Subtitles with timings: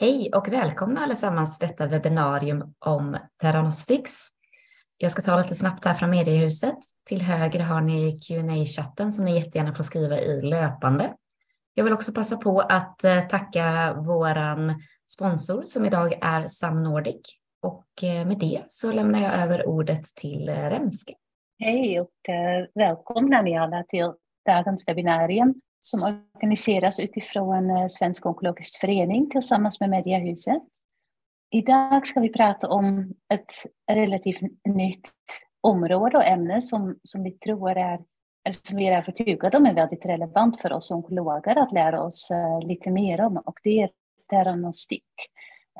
[0.00, 4.28] Hej och välkomna allesammans till detta webbinarium om Theranostics.
[4.98, 6.78] Jag ska ta lite snabbt här från mediehuset.
[7.06, 11.14] Till höger har ni qa chatten som ni jättegärna får skriva i löpande.
[11.74, 17.20] Jag vill också passa på att eh, tacka våran sponsor som idag är Sam Nordic.
[17.62, 21.14] Och eh, med det så lämnar jag över ordet till eh, Remske.
[21.58, 22.12] Hej och
[22.74, 24.12] välkomna ni alla till
[24.48, 30.62] dagens webbinarium som organiseras utifrån eh, Svensk onkologisk förening tillsammans med Mediahuset.
[31.50, 33.52] Idag ska vi prata om ett
[33.92, 35.10] relativt nytt
[35.60, 37.94] område och ämne som, som vi tror är,
[38.44, 42.30] eller som vi är övertygade om är väldigt relevant för oss onkologer att lära oss
[42.30, 43.90] eh, lite mer om och det är
[44.30, 45.04] teranostik.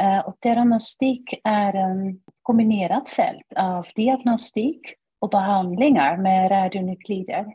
[0.01, 4.81] Eh, och teranostik är ehm, ett kombinerat fält av diagnostik
[5.21, 7.47] och behandlingar med radionuklider.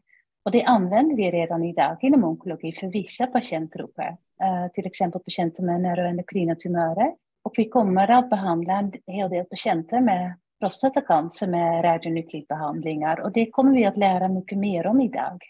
[0.45, 5.63] Och det använder vi redan idag inom onkologi för vissa patientgrupper, eh, till exempel patienter
[5.63, 7.13] med neuroendokrina tumörer.
[7.43, 13.51] Och vi kommer att behandla en hel del patienter med prostatacancer med radionuklidbehandlingar och det
[13.51, 15.43] kommer vi att lära mycket mer om idag.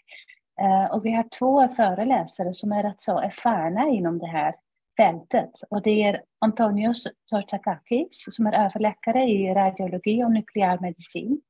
[0.60, 4.54] Eh, och vi har två föreläsare som är rätt så erfarna inom det här
[4.96, 11.40] fältet och det är Antonios Tsortakakis som är överläkare i radiologi och nukleärmedicin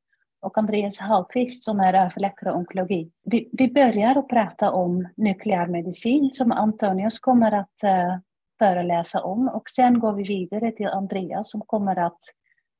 [0.45, 3.11] och Andreas Hallqvist som är överläkare i onkologi.
[3.25, 8.19] Vi, vi börjar att prata om nukleärmedicin som Antonius kommer att uh,
[8.59, 12.19] föreläsa om och sen går vi vidare till Andreas som kommer att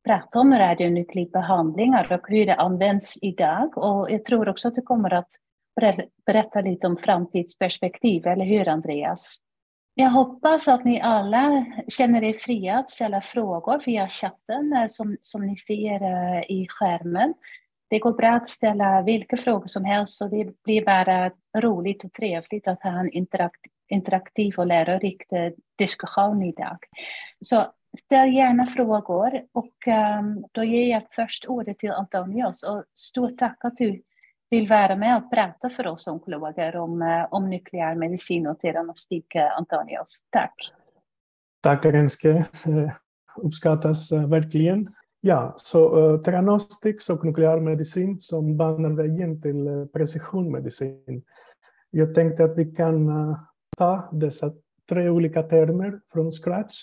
[0.05, 5.15] prata om radionuklidbehandlingar och hur det används idag och jag tror också att du kommer
[5.15, 5.29] att
[6.27, 9.37] berätta lite om framtidsperspektiv, eller hur Andreas?
[9.97, 15.47] Jag hoppas att ni alla känner er fria att ställa frågor via chatten som, som
[15.47, 17.35] ni ser eh, i skärmen.
[17.91, 22.13] Det går bra att ställa vilka frågor som helst och det blir bara roligt och
[22.13, 26.79] trevligt att ha en interakt, interaktiv och lärorik eh, diskussion idag.
[27.41, 27.67] Så
[27.99, 29.87] ställ gärna frågor och
[30.19, 34.03] um, då ger jag först ordet till Antonios och stort tack att du
[34.55, 39.35] vill vara med och prata för oss onkologer om, eh, om nukleär medicin och teranostik,
[39.35, 40.25] eh, Antonios.
[40.31, 40.55] Tack.
[41.61, 42.31] Tack Renske,
[42.67, 42.91] eh,
[43.37, 44.95] uppskattas verkligen.
[45.21, 51.23] Ja, så uh, teranostik och nukleärmedicin som banar vägen till precisionmedicin.
[51.91, 53.39] Jag tänkte att vi kan uh,
[53.77, 54.53] ta dessa
[54.89, 56.75] tre olika termer från scratch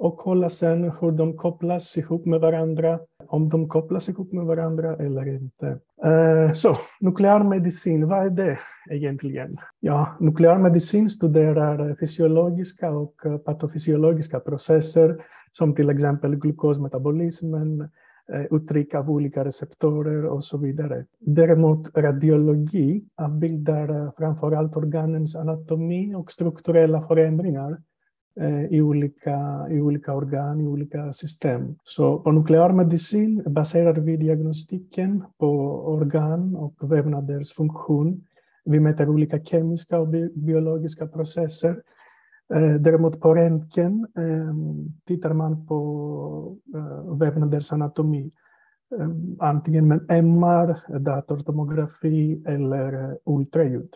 [0.00, 4.96] och kolla sen hur de kopplas ihop med varandra, om de kopplas ihop med varandra
[4.96, 5.66] eller inte.
[6.06, 8.58] Uh, så, nukleärmedicin, vad är det
[8.90, 9.56] egentligen?
[9.80, 17.80] Ja, nukleärmedicin studerar fysiologiska och eh, patofysiologiska processer som till exempel glukosmetabolismen,
[18.32, 21.04] eh, uttryck av olika receptorer och så vidare.
[21.18, 27.78] Däremot radiologi avbildar framför allt organens anatomi och strukturella förändringar
[28.40, 31.74] Eh, i olika, i olika organ, i olika system.
[31.84, 35.48] Så på nukleärmedicin baserar vi diagnostiken på
[35.86, 38.24] organ och vävnaders funktion.
[38.64, 41.82] Vi mäter olika kemiska och biologiska processer.
[42.54, 44.54] Eh, däremot på röntgen eh,
[45.06, 46.56] tittar man på
[47.18, 48.30] vävnaders anatomi.
[49.38, 53.90] Antingen med MR, datortomografi eller ultraljud.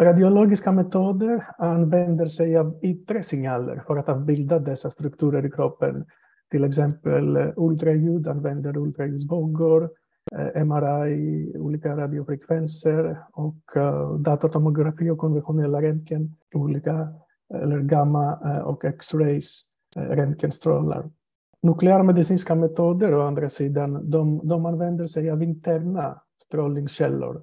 [0.00, 6.04] Radiologiska metoder använder sig av yttre signaler för att avbilda dessa strukturer i kroppen.
[6.50, 9.90] Till exempel eh, ultraljud använder ultraljudsvågor,
[10.36, 17.08] eh, MRI, olika radiofrekvenser och eh, datortomografi och konventionella röntgen, olika
[17.54, 19.64] eller gamma och X-rays,
[19.96, 21.10] röntgenstrålar.
[21.62, 27.42] Nukleärmedicinska metoder å andra sidan, de, de använder sig av interna strålningskällor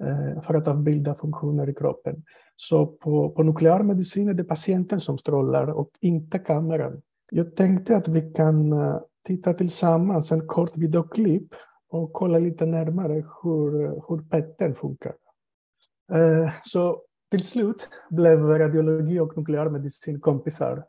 [0.00, 2.22] Eh, för att avbilda funktioner i kroppen.
[2.56, 7.02] Så på, på nukleärmedicin är det patienten som strålar och inte kameran.
[7.30, 11.54] Jag tänkte att vi kan eh, titta tillsammans en kort videoklipp
[11.90, 13.70] och kolla lite närmare hur,
[14.08, 15.14] hur petten funkar.
[16.12, 20.84] Eh, så till slut blev radiologi och nukleärmedicin kompisar.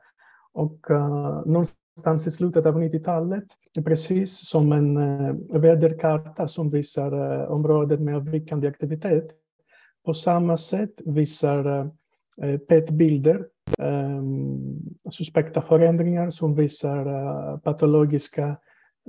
[0.54, 1.42] Och uh,
[1.98, 3.44] någonstans i slutet av 90-talet,
[3.86, 9.32] precis som en eh, väderkarta som visar eh, området med avvikande aktivitet,
[10.06, 11.88] på samma sätt visar eh,
[12.42, 13.46] eh PET-bilder
[13.80, 14.22] eh,
[15.12, 18.58] suspekta förändringar som visar eh, patologiska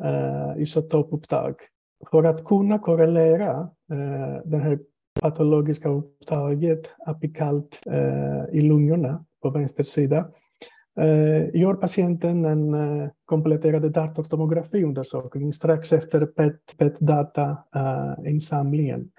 [0.02, 1.54] eh, isotopupptag.
[2.10, 3.68] För att kunna korrelera
[4.44, 4.78] det här
[5.20, 7.80] patologiska upptaget apikalt
[8.52, 10.30] i lungorna på vänster sida
[11.00, 16.26] Eh, gör patienten en eh, kompletterad datortomografiundersökning strax efter
[16.76, 19.00] PET-datainsamlingen.
[19.00, 19.10] PET eh,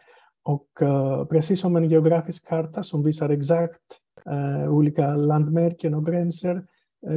[0.54, 3.81] och eh, precis som en geografisk karta som visar exakt
[4.70, 6.66] olika landmärken och gränser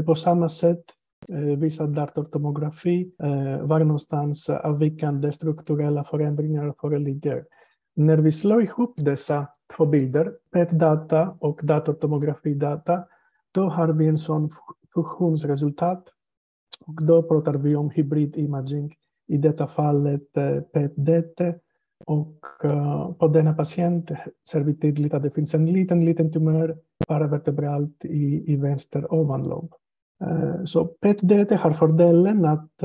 [0.06, 0.84] På samma sätt
[1.58, 3.12] visar datortomografi
[3.62, 7.44] var någonstans avvikande strukturella förändringar föreligger.
[7.96, 13.04] När vi slår ihop dessa två bilder, PET-data och datortomografidata,
[13.56, 14.50] då har vi en sån
[14.94, 16.04] funktionsresultat.
[16.86, 18.94] Och då pratar vi om hybridimaging,
[19.28, 21.54] i detta fallet eh, PET-DT.
[22.06, 24.10] Och eh, på denna patient
[24.50, 26.76] ser vi tydligt att det finns en liten, liten tumör
[27.08, 29.74] paravertebralt i, i vänster ovanlob.
[30.24, 32.82] Eh, så PET-DT har fördelen att,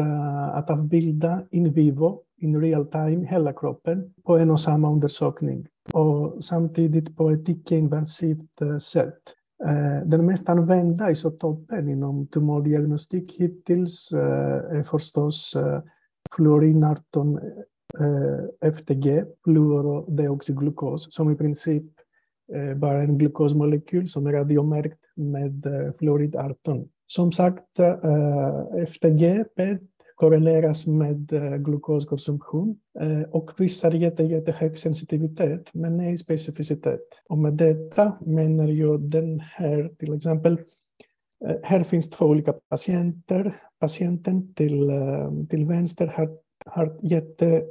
[0.54, 6.44] att avbilda in vivo, in real time, hela kroppen på en och samma undersökning och
[6.44, 9.22] samtidigt på ett icke-invasivt sätt.
[9.66, 15.82] Eh, den mest använda isotopen inom tumordiagnostik hittills eh, är förstås eh,
[16.36, 17.40] fluorin 18
[18.62, 21.84] FTG, fluorodeoxyglukos, som i princip
[22.76, 25.66] bara är en glukosmolekyl som är radiomärkt med
[26.00, 26.88] fluorid 18.
[27.08, 27.80] Som sagt,
[28.88, 29.82] FTG, PET,
[30.22, 37.02] korreleras med eh, glukoskonsumtion eh, och visar jätte, jättehög sensitivitet, men ej specificitet.
[37.30, 40.54] Och med detta menar jag den här, till exempel,
[41.46, 43.62] eh, här finns två olika patienter.
[43.80, 44.92] Patienten till,
[45.50, 46.30] till vänster har,
[46.66, 47.64] har jätte,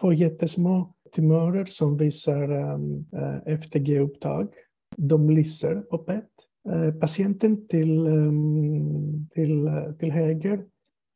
[0.00, 2.48] två jättesmå tumörer som visar
[3.46, 4.48] FTG-upptag.
[4.96, 6.24] De lyser på PET.
[7.00, 8.08] Patienten till,
[9.34, 10.64] till, till höger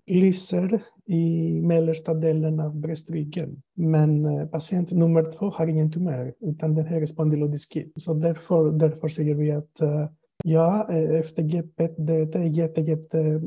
[0.06, 3.62] lyser i mellersta delen av bröstryggen.
[3.74, 7.92] Men eh, patient nummer två har ingen tumör, utan den här är spondylodiskit.
[7.96, 10.08] Så därför, därför säger vi att eh,
[10.44, 13.42] ja, eh, FTG PET det är jätte.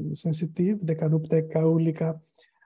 [0.82, 2.20] Det kan upptäcka olika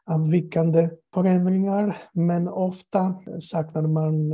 [0.06, 4.32] avvikande förändringar, men ofta saknar man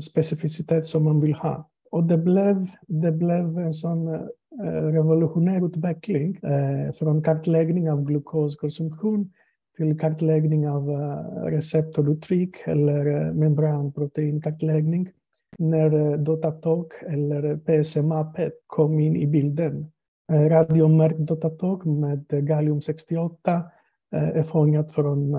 [0.00, 1.70] specificitet som man vill ha.
[1.90, 9.32] Och det blev, det blev en sån Eh, revolutionär utveckling eh, från kartläggning av glukoskonsumtion
[9.76, 15.10] till kartläggning av eh, receptoruttryck eller membranproteinkartläggning
[15.58, 19.90] när Datatalk eller PSMA-PET kom in i bilden.
[20.32, 23.62] Radiomärkt Datatalk med gallium-68
[24.10, 25.36] är fångat från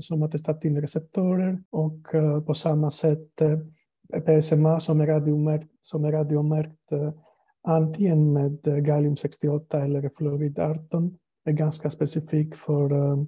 [0.00, 1.98] somatostatinreceptorer och
[2.46, 3.42] på samma sätt
[4.26, 6.92] PSMA som är radiomärkt, som är radiomärkt
[7.62, 13.18] antingen med eh, gallium-68 eller fluorid 18 är ganska specifik för eh,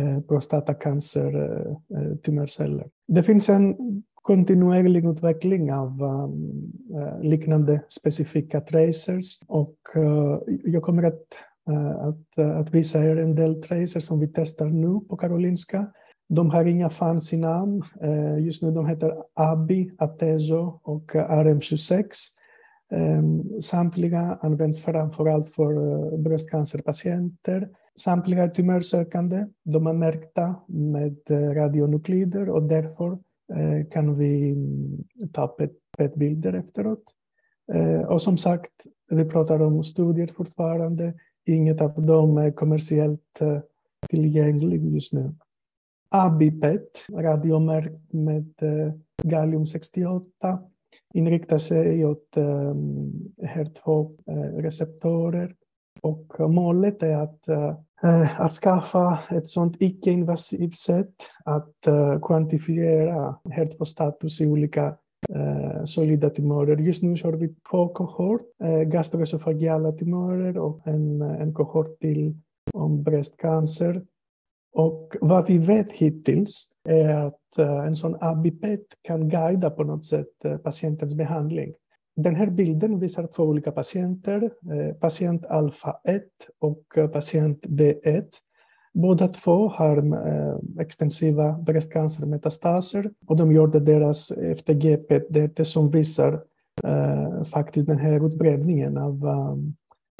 [0.00, 1.76] eh, prostatacancer
[2.24, 2.88] tumörceller.
[3.08, 3.76] Det finns en
[4.14, 9.76] kontinuerlig utveckling av ehm, liknande specifika tracers och
[10.64, 11.22] jag kommer att,
[11.98, 15.86] att, att visa er en del tracers som vi testar nu på Karolinska.
[16.28, 17.82] De har inga fancy namn.
[18.38, 22.06] Just nu de heter ABI, ATESO och RM26.
[22.92, 27.68] Ehm, samtliga används framförallt för eh, bröstcancerpatienter.
[27.96, 29.46] Samtliga är tumörsökande.
[29.64, 33.18] De är märkta med eh, radionuklider och därför
[33.52, 35.56] eh, kan vi mm, ta
[35.98, 37.04] PET-bilder efteråt.
[38.08, 38.72] Och som sagt,
[39.10, 41.14] vi pratar om studier fortfarande.
[41.46, 43.40] Inget av dem är kommersiellt
[44.08, 45.34] tillgängligt just nu.
[46.08, 48.54] ABIPET, radiomärkt med
[49.22, 50.58] gallium-68,
[51.14, 53.12] inriktar sig åt ehm,
[53.42, 55.54] HER2-receptorer
[56.02, 64.40] och målet är att, eh, att skaffa ett sådant icke-invasivt sätt att eh, kvantifiera HER2-status
[64.40, 64.96] i olika
[65.34, 66.76] eh, solida tumörer.
[66.76, 68.42] Just nu kör vi två kohort,
[68.86, 72.36] gastroesofagiala tumörer och en, en kohort till
[72.72, 74.02] om bröstcancer.
[74.72, 80.04] Och vad vi vet hittills är att eh, en sån ABIPET kan guida på något
[80.04, 81.72] sätt eh, patientens behandling.
[82.16, 86.22] Den här bilden visar två olika patienter, eh, patient alfa 1
[86.58, 88.24] och patient B1.
[88.94, 90.18] Båda två har
[90.80, 96.44] extensiva bröstcancermetastaser och de gjorde deras FTG-PET som visar
[97.44, 99.26] faktiskt den här utbredningen av,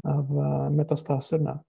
[0.03, 0.31] av
[0.71, 1.59] metastaserna.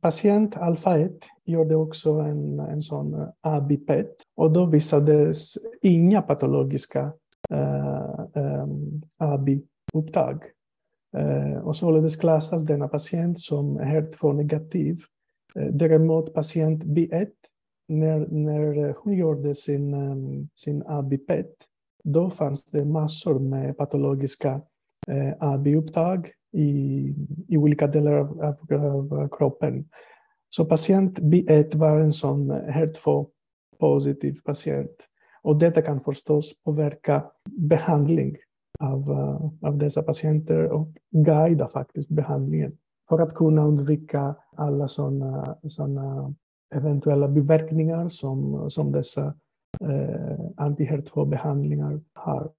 [0.00, 1.12] Patient alfa 1
[1.44, 7.12] gjorde också en, en sån eh, ABI-PET och då visades inga patologiska
[7.50, 8.66] eh, eh,
[9.18, 10.42] ABI-upptag.
[11.62, 15.00] Och således klassas denna patient som HER2-negativ.
[15.54, 17.28] Däremot patient B1,
[17.88, 19.94] när, när hon gjorde sin,
[20.56, 21.54] sin ABI-PET,
[22.04, 24.60] då fanns det massor med patologiska
[25.38, 27.14] ABI-upptag i,
[27.48, 29.84] i olika delar av, av, av kroppen.
[30.48, 35.08] Så patient B1 var en sån HER2-positiv patient.
[35.42, 38.36] Och detta kan förstås påverka behandling
[38.80, 42.76] av, eh, av dessa patienter och guida faktiskt behandlingen.
[43.08, 46.34] för att kunna undvika alla sådana såna
[46.74, 49.34] eventuella biverkningar som, som dessa
[49.80, 52.50] eh, anti-HER2-behandlingar har.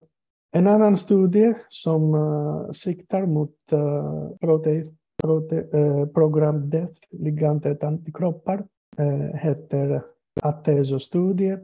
[0.58, 4.84] En annan studie som uh, siktar mot uh, prote,
[5.24, 8.64] prote, uh, program DEath, ligandet antikroppar,
[9.00, 10.02] uh, heter
[10.42, 11.58] Atezo-studie,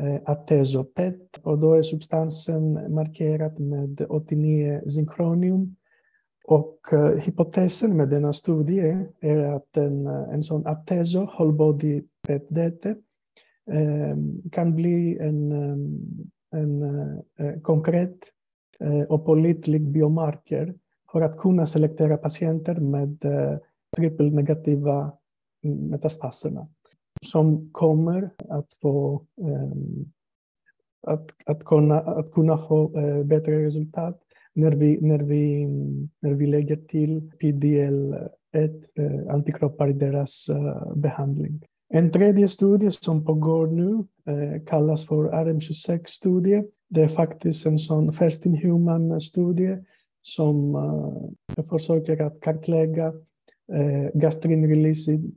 [0.00, 5.76] uh, Atezo-PET, och då är substansen markerad med 89 synkronium.
[6.44, 12.94] Och uh, hypotesen med denna studie är att en, en sån Atezo, whole body PET-DT,
[14.52, 15.52] kan bli en
[16.50, 18.16] en eh, eh, konkret
[18.80, 20.74] eh, och pålitlig biomarker
[21.12, 23.18] för att kunna selektera patienter med
[23.96, 25.12] trippelnegativa
[25.64, 26.68] mm, metastaserna
[27.26, 30.04] som kommer att få ehm,
[31.06, 32.88] att, att, kunna, att kunna få
[33.24, 34.22] bättre resultat
[34.52, 35.66] när vi, när vi,
[36.20, 40.50] när vi lägger till PDL-1 antikroppar i deras
[40.94, 41.62] behandling.
[41.88, 46.64] En tredje studie som pågår nu eh, kallas för RM26-studie.
[46.88, 49.78] Det är faktiskt en sån first in human-studie
[50.22, 53.06] som eh, försöker att kartlägga
[53.72, 55.32] eh, gastrin-releasing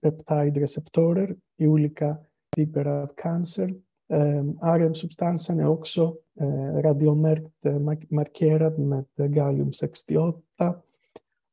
[0.00, 2.16] peptide-receptorer i olika
[2.56, 3.74] typer av cancer.
[4.12, 7.78] Eh, RM-substansen är också eh, radiomärkt eh,
[8.10, 10.74] markerad med gallium-68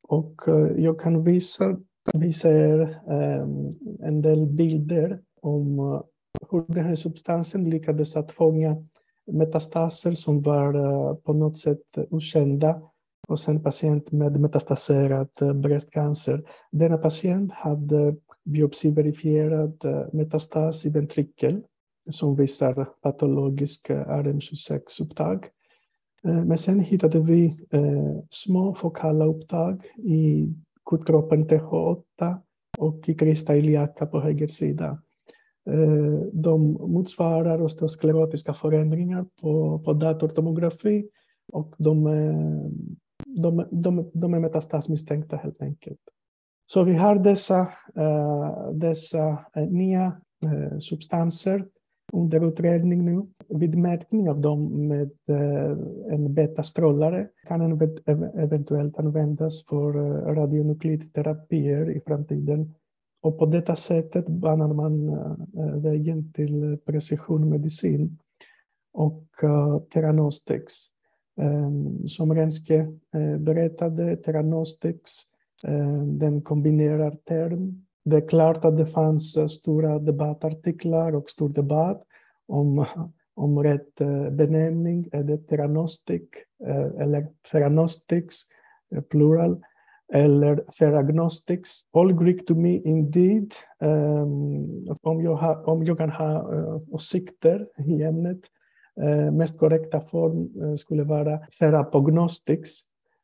[0.07, 1.79] och eh, jag kan visa
[2.13, 6.01] vi ser ehm, en del bilder om eh,
[6.51, 8.83] hur den här substansen lyckades att fånga
[9.31, 12.81] metastaser som var eh, på något sätt okända
[13.27, 16.43] hos en patient med metastaserad eh, bröstcancer.
[16.71, 21.61] Denna patient hade biopsiverifierad eh, metastas i ventrikel
[22.09, 25.45] som visar patologisk eh, RM26-upptag.
[26.23, 27.57] Men sen hittade vi
[28.29, 30.53] små fokala upptag i
[30.89, 32.37] kutkroppen TH8
[32.77, 35.01] och i krista iliaka på höger sida.
[35.69, 41.09] Eh, de motsvarar osteosklerotiska förändringar på, på datortomografi
[41.53, 42.33] och de är,
[43.25, 45.99] de, de, de är metastasmisstänkta helt enkelt.
[46.65, 47.59] Så vi har dessa,
[47.95, 49.39] eh, dessa
[49.69, 50.21] nya
[50.79, 51.65] substanser
[52.13, 53.27] under utredning nu.
[53.49, 55.77] Vid mätning av dem med eh,
[56.13, 57.89] en betastrålare kan den
[58.35, 62.75] eventuellt användas för eh, radionuklidterapier i framtiden.
[63.21, 68.17] Och på detta sättet banar man eh, vägen till precisionmedicin
[68.93, 69.23] och
[69.93, 70.87] Theranostics.
[71.41, 72.87] Ehm, som Renske
[73.39, 75.21] berättade, Theranostics
[76.19, 82.03] den kombinerar term det är klart att det fanns eh, stora debattartiklar och stor debatt
[82.47, 82.85] om,
[83.35, 85.09] om rätt eh, benämning.
[85.11, 86.23] Är det theranostic
[86.65, 88.35] eh, eller theranostics,
[89.09, 89.61] plural,
[90.13, 91.81] eller theragnostics.
[91.93, 93.53] All Greek to me indeed.
[93.79, 98.39] Um, om, jag ha, om jag kan ha uh, åsikter i ämnet.
[99.03, 102.79] Uh, mest korrekta form uh, skulle vara therapognostics.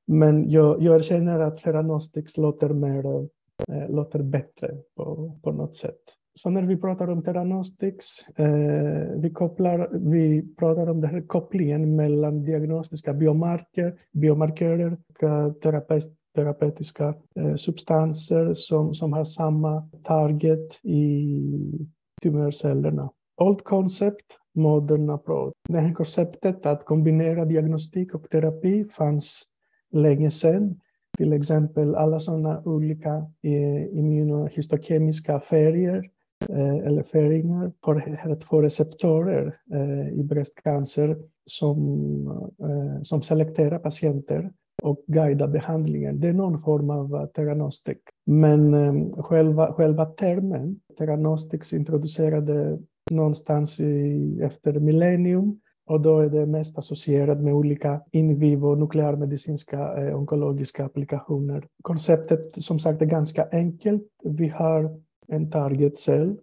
[0.08, 3.28] Men jag, jag erkänner att theranostics låter mer
[3.72, 6.00] eh, låter bättre på, på något sätt.
[6.36, 11.96] Så när vi pratar om Theranostics, eh, vi, kopplar, vi pratar om den här kopplingen
[11.96, 16.04] mellan diagnostiska biomarker, biomarkörer och eh, terapeut,
[16.36, 21.88] terapeutiska eh, substanser som, som har samma target i
[22.24, 23.10] tumörcellerna.
[23.42, 25.54] Old concept, modern approach.
[25.70, 29.44] Det här konceptet att kombinera diagnostik och terapi fanns
[29.92, 30.80] länge sedan.
[31.18, 36.10] Till exempel alla sådana olika eh, immunohistokemiska färger
[36.50, 42.28] eh, eller färgningar för HER2-receptorer eh, i bröstcancer som,
[42.60, 44.52] eh, som selekterar patienter
[44.84, 46.20] och guidar behandlingen.
[46.20, 48.02] Det är någon form av eh, teranostik.
[48.26, 52.80] Men eh, själva, själva termen theranostics introducerade
[53.12, 60.04] någonstans i, efter millennium och då är det mest associerat med olika in vivo nukleärmedicinska
[60.04, 61.68] eh, onkologiska applikationer.
[61.82, 64.04] Konceptet som sagt är ganska enkelt.
[64.24, 66.38] Vi har en targetcell,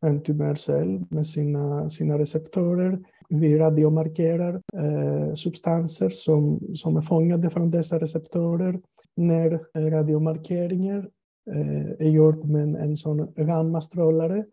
[0.00, 2.98] en tumörcell med sina, sina receptorer.
[3.28, 8.80] Vi radiomarkerar eh, substanser som, som är fångade från dessa receptorer.
[9.16, 11.08] När eh, radiomarkeringar
[11.50, 14.44] eh, är gjord med en, en sån gammastrålare,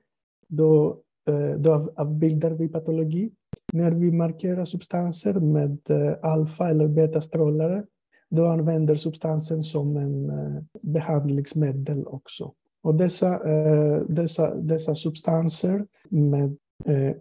[0.47, 0.99] då,
[1.29, 3.31] eh, då avbildar vi patologi
[3.75, 7.83] när vi markerar substanser med eh, alfa eller betastrålare,
[8.29, 12.53] då använder substansen som en eh, behandlingsmedel också.
[12.83, 16.57] Och dessa, eh, dessa, dessa substanser med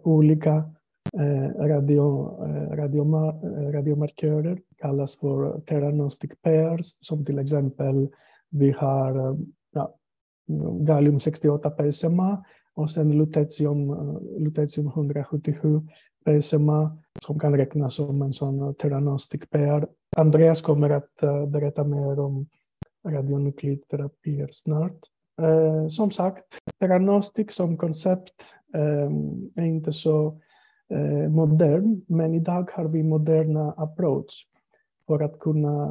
[0.03, 0.71] olika
[1.59, 2.27] radio,
[2.75, 3.03] radio,
[3.71, 8.09] radiomarkörer kallas för theranostic pairs, som till exempel
[8.49, 9.37] Vi har
[9.73, 9.95] ja,
[10.79, 13.91] gallium 68 PSMA och sen lutetium,
[14.37, 15.81] lutetium 177
[16.25, 19.87] PSMA som kan räknas som en sån teranostic PR.
[20.17, 22.47] Andreas kommer att eh, berätta mer om
[23.07, 24.99] radionuklidterapier snart.
[25.41, 26.43] Eh, som sagt,
[26.79, 28.33] Theranostic som koncept
[28.73, 29.11] eh,
[29.55, 30.39] är inte så
[30.89, 34.33] eh, modern, men idag har vi moderna approach
[35.07, 35.85] för att kunna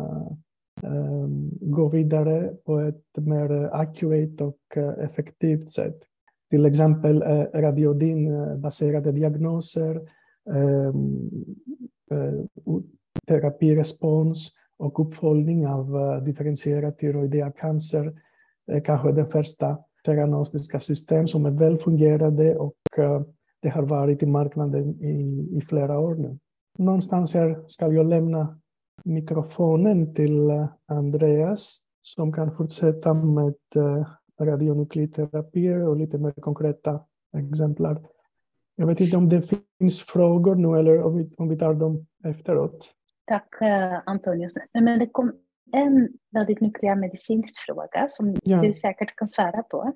[0.82, 1.26] eh,
[1.60, 5.98] gå vidare på ett mer accurate och eh, effektivt sätt.
[6.50, 10.00] Till exempel eh, radiodinbaserade diagnoser,
[10.50, 11.18] Ehm,
[12.10, 12.44] eh,
[13.26, 18.20] terapirespons och uppföljning av eh, differentierad tyroidea cancer
[18.84, 23.22] kanske den första diagnostiska system som är välfungerande och eh,
[23.60, 26.38] det har varit i marknaden i, i flera år nu.
[26.78, 28.60] Någonstans här ska jag lämna
[29.04, 30.50] mikrofonen till
[30.86, 33.54] Andreas som kan fortsätta med
[34.40, 37.00] radionuklidterapier och lite mer konkreta
[37.36, 38.02] exemplar.
[38.76, 42.06] Jag vet inte om det finns frågor nu eller om vi, om vi tar dem
[42.24, 42.92] efteråt.
[43.26, 43.48] Tack
[44.06, 44.54] Antonius.
[44.72, 45.32] Men det kom
[45.72, 48.60] en väldigt nukleärmedicinsk fråga som ja.
[48.60, 49.92] du säkert kan svara på.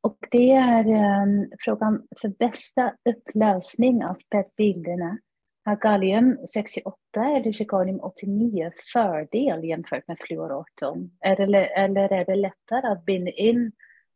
[0.00, 0.86] Och det är
[1.22, 5.18] um, frågan för bästa upplösning av PET-bilderna.
[5.64, 6.96] Har gallium 68
[7.36, 11.10] eller zirconium 89 fördel jämfört med fluor-18?
[11.24, 13.72] Eller, eller är det lättare att binda in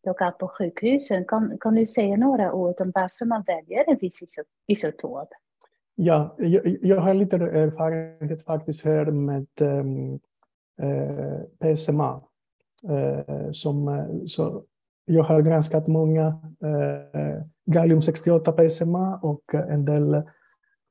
[0.07, 1.25] lokalt på sjukhusen?
[1.25, 5.29] Kan, kan du säga några ord om varför man väljer en viss isotop?
[5.95, 10.21] Ja, jag, jag har lite erfarenhet faktiskt här med um,
[10.83, 12.21] Eh, PSMA.
[12.89, 14.65] Eh, som, eh, så
[15.05, 16.27] jag har granskat många
[16.63, 20.23] eh, gallium 68 PSMA och en del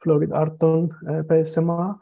[0.04, 2.00] fluorid 18 eh, PSMA.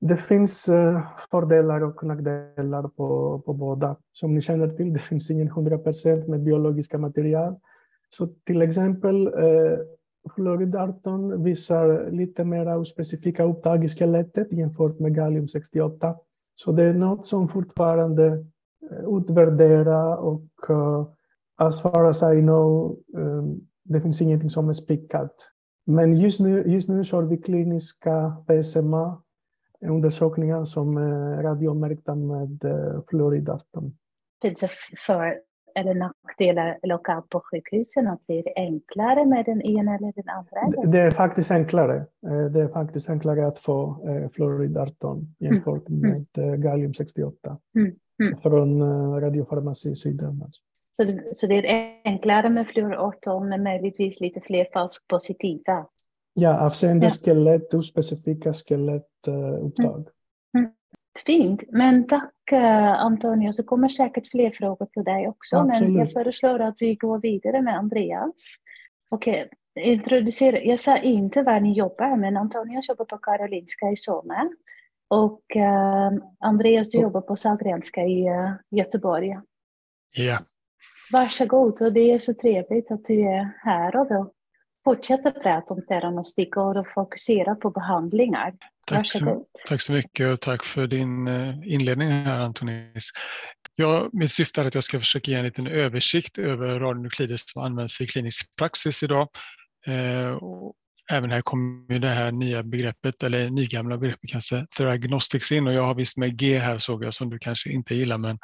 [0.00, 1.00] Det finns eh,
[1.30, 3.96] fördelar och nackdelar på, på båda.
[4.12, 7.56] Som ni känner till, det finns ingen 100 procent med biologiska material.
[8.08, 9.78] Så till exempel eh,
[10.34, 16.16] fluorid 18 visar lite mer specifika upptag i skelettet jämfört med gallium 68.
[16.54, 18.26] Så det är något som fortfarande
[18.90, 21.08] eh, utvärderar och uh,
[21.56, 25.34] as far as I know, um, det finns ingenting som är spikat.
[25.86, 29.22] Men just nu, just nu kör vi kliniska PSMA
[29.86, 33.96] undersökningar som är radiomärkta med uh, fluoridatum.
[34.42, 34.70] Finns det
[35.06, 35.40] för
[35.74, 38.06] eller nackdelar lokalt på sjukhusen?
[38.06, 40.90] Att det är enklare med den ena eller den andra?
[40.92, 41.96] Det är faktiskt enklare.
[42.26, 46.00] Eh, det är faktiskt enklare att få eh, fluorid 18 jämfört mm.
[46.00, 46.60] med mm.
[46.60, 47.92] gallium 68 mm.
[48.20, 48.40] Mm.
[48.40, 48.82] från
[49.20, 50.42] radiofarmacisidan.
[50.44, 50.62] Alltså.
[50.92, 55.86] Så det, så det är enklare med fluor 18 men möjligtvis lite fler falskt positiva?
[56.38, 57.10] Ja, avseende ja.
[57.10, 60.08] skelett, ospecifika skelettupptag.
[60.58, 60.70] Mm.
[61.26, 65.56] Fint, men tack Eh, Antonio, så kommer säkert fler frågor till dig också.
[65.56, 65.92] Absolut.
[65.92, 68.56] Men jag föreslår att vi går vidare med Andreas.
[69.10, 69.48] Okej,
[69.80, 70.58] introducera.
[70.58, 74.50] Jag sa inte var ni jobbar, men Antonio jobbar på Karolinska i Solna.
[75.10, 79.38] Och uh, Andreas, du jobbar på Sahlgrenska i uh, Göteborg.
[80.16, 80.38] Ja.
[81.12, 84.26] Varsågod, och det är så trevligt att du är här och vill
[84.88, 88.52] fortsätta prata om teranostik och fokusera på behandlingar.
[88.86, 93.10] Tack så, tack så mycket och tack för din eh, inledning här Antonis.
[93.76, 97.62] Ja, mitt syfte är att jag ska försöka ge en liten översikt över radionuklider som
[97.62, 99.28] används i klinisk praxis idag.
[99.86, 100.38] Eh,
[101.12, 105.82] även här kommer det här nya begreppet, eller nygamla begreppet kanske, Theragnostics in och jag
[105.82, 108.38] har visst med G här såg jag som du kanske inte gillar men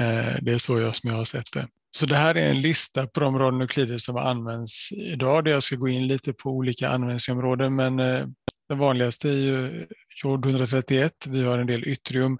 [0.00, 1.68] Eh, det är så jag som jag har sett det.
[1.90, 5.76] Så det här är en lista på de radionuklider som används idag där jag ska
[5.76, 8.26] gå in lite på olika användningsområden men eh,
[8.68, 9.86] den vanligaste är ju
[10.24, 11.12] jord 131.
[11.26, 12.38] Vi har en del yttrium,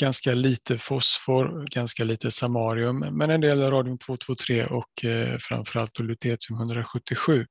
[0.00, 6.58] ganska lite fosfor, ganska lite samarium, men en del radium 223 och eh, framförallt lutetium
[6.58, 7.46] 177.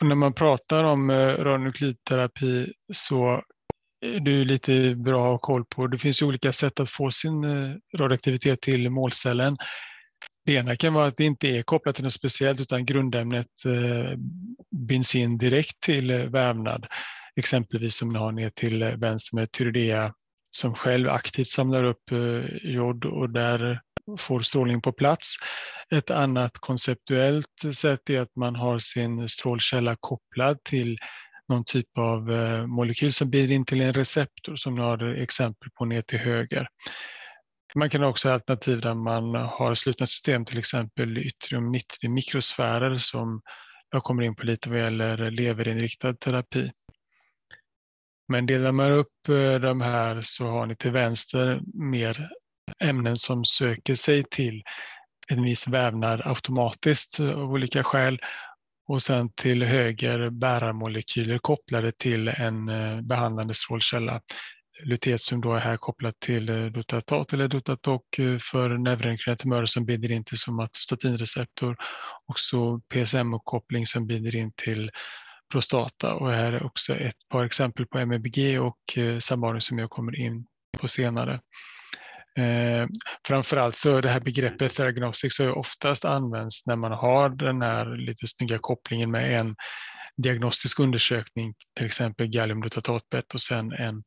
[0.00, 3.42] Och när man pratar om radionuklidterapi så
[4.02, 5.86] du är lite bra att ha koll på.
[5.86, 9.56] Det finns ju olika sätt att få sin eh, radioaktivitet till målcellen.
[10.46, 14.18] Det ena kan vara att det inte är kopplat till något speciellt utan grundämnet eh,
[14.76, 16.86] binds in direkt till eh, vävnad
[17.36, 20.12] exempelvis som ni har ner till vänster med Tyridea
[20.56, 22.02] som själv aktivt samlar upp
[22.62, 23.80] jod och där
[24.18, 25.36] får strålning på plats.
[25.94, 30.98] Ett annat konceptuellt sätt är att man har sin strålkälla kopplad till
[31.48, 35.70] någon typ av eh, molekyl som binder in till en receptor som ni har exempel
[35.78, 36.66] på ner till höger.
[37.74, 42.96] Man kan också ha alternativ där man har slutna system, till exempel yttrium nittri mikrosfärer
[42.96, 43.40] som
[43.90, 46.70] jag kommer in på lite vad gäller leverinriktad terapi.
[48.28, 52.28] Men delar man upp eh, de här så har ni till vänster mer
[52.84, 54.62] ämnen som söker sig till
[55.28, 58.18] en viss vävnad automatiskt av olika skäl
[58.88, 64.20] och sen till höger bärarmolekyler kopplade till en eh, behandlande strålkälla.
[64.84, 69.84] Lutetium då är här kopplat till eh, Dutatat eller dutatoc eh, för neuroendokrina tumörer som
[69.84, 71.76] binder in till somatostatinreceptor
[72.28, 74.90] och så PSM-uppkoppling som binder in till
[75.52, 78.78] prostata och här är också ett par exempel på MEBG och
[79.20, 80.46] Samarium som jag kommer in
[80.78, 81.40] på senare.
[82.38, 82.86] Eh,
[83.26, 88.26] framförallt så det här begreppet diagnostics har oftast använts när man har den här lite
[88.26, 89.56] snygga kopplingen med en
[90.16, 94.02] diagnostisk undersökning, till exempel galliumglutatatbett och sen en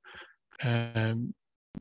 [0.64, 1.16] eh,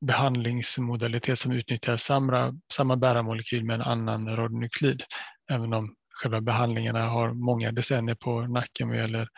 [0.01, 5.03] behandlingsmodalitet som utnyttjar samma, samma bärarmolekyl med en annan radionuklid.
[5.51, 9.29] Även om själva behandlingarna har många decennier på nacken vad gäller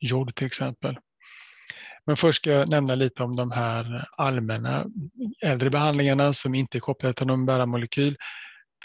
[0.00, 0.98] jod till exempel.
[2.08, 4.84] Men först ska jag nämna lite om de här allmänna
[5.44, 8.16] äldre behandlingarna som inte är kopplade till någon bärarmolekyl.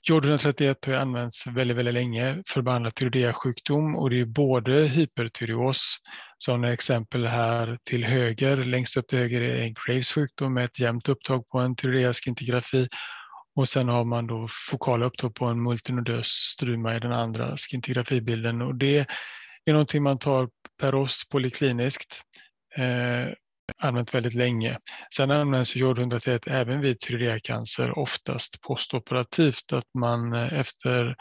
[0.04, 4.74] Jod 131 har använts väldigt, väldigt länge för att behandla tyreoidsjukdom och det är både
[4.74, 5.96] hypertyreos,
[6.38, 10.80] som exempel här till höger, längst upp till höger är det Graves sjukdom med ett
[10.80, 12.88] jämnt upptag på en tyreoskintigrafi
[13.56, 18.62] och sen har man då fokala upptag på en multinodös struma i den andra skintigrafibilden.
[18.62, 18.98] Och det
[19.66, 20.50] är någonting man tar
[20.82, 22.24] per oss polikliniskt
[22.78, 23.34] eh,
[23.78, 24.78] använt väldigt länge.
[25.16, 31.16] Sen används jod 131 även vid tyreacancer, oftast postoperativt, att man eh, efter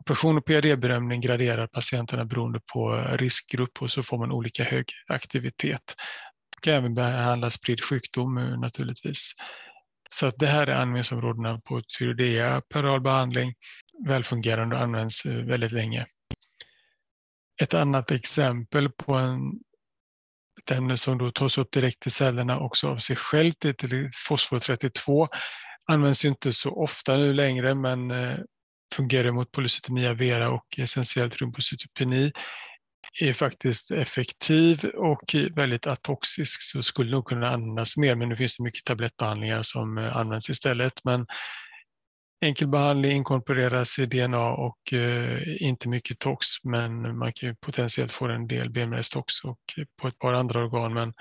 [0.00, 5.94] operation och PAD-bedömning graderar patienterna beroende på riskgrupp och så får man olika hög aktivitet.
[6.56, 9.32] Det kan även behandla spridd sjukdom eh, naturligtvis.
[10.10, 13.54] Så att det här är användningsområdena på tyreoidea, peral behandling,
[14.06, 16.06] välfungerande och används eh, väldigt länge.
[17.62, 19.40] Ett annat exempel på en
[20.64, 24.10] ett ämne som då tas upp direkt i cellerna också av sig självt, det är
[24.28, 25.28] fosfor 32.
[25.86, 28.38] Används inte så ofta nu längre men eh,
[28.94, 32.32] fungerar mot polycytemia vera och essentiellt rumpocytopeni
[33.20, 38.56] är faktiskt effektiv och väldigt atoxisk så skulle nog kunna användas mer men nu finns
[38.56, 41.04] det mycket tablettbehandlingar som eh, används istället.
[41.04, 41.26] Men
[42.44, 48.12] enkel behandling inkorporeras i DNA och eh, inte mycket tox, men man kan ju potentiellt
[48.12, 49.58] få en del benmärgstox och
[50.00, 51.12] på ett par andra organ, men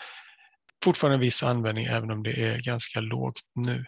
[0.84, 3.86] fortfarande en viss användning även om det är ganska lågt nu.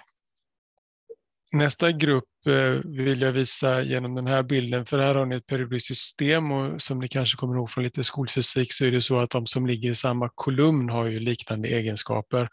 [1.52, 5.46] Nästa grupp eh, vill jag visa genom den här bilden, för här har ni ett
[5.46, 9.20] periodiskt system och som ni kanske kommer ihåg från lite skolfysik så är det så
[9.20, 12.50] att de som ligger i samma kolumn har ju liknande egenskaper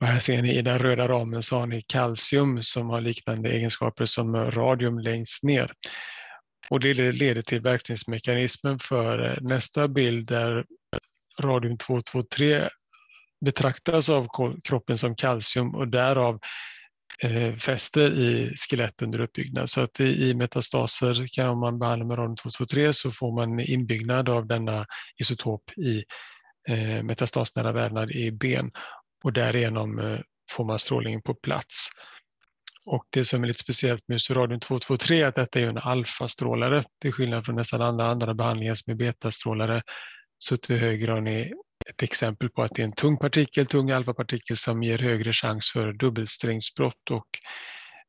[0.00, 3.50] och här ser ni i den röda ramen så har ni kalcium som har liknande
[3.50, 5.72] egenskaper som radium längst ner.
[6.70, 10.64] Och det leder till verkningsmekanismen för eh, nästa bild där
[11.40, 12.68] radium 223
[13.44, 14.28] betraktas av
[14.64, 16.38] kroppen som kalcium och därav
[17.22, 19.70] eh, fäster i skelett under uppbyggnad.
[19.70, 24.46] Så att i metastaser kan man behandla med radium 223 så får man inbyggnad av
[24.46, 24.86] denna
[25.20, 26.04] isotop i
[26.68, 28.70] eh, metastasnära vävnad i ben
[29.24, 31.88] och därigenom eh, får man strålningen på plats.
[32.84, 36.84] Och det som är lite speciellt med radium 223 är att detta är en alfastrålare
[37.00, 39.82] till skillnad från nästan alla andra behandlingar som är betastrålare.
[40.38, 41.52] Så till höger har ni
[41.90, 45.70] ett exempel på att det är en tung partikel, tung alfapartikel som ger högre chans
[45.72, 47.26] för dubbelsträngsbrott och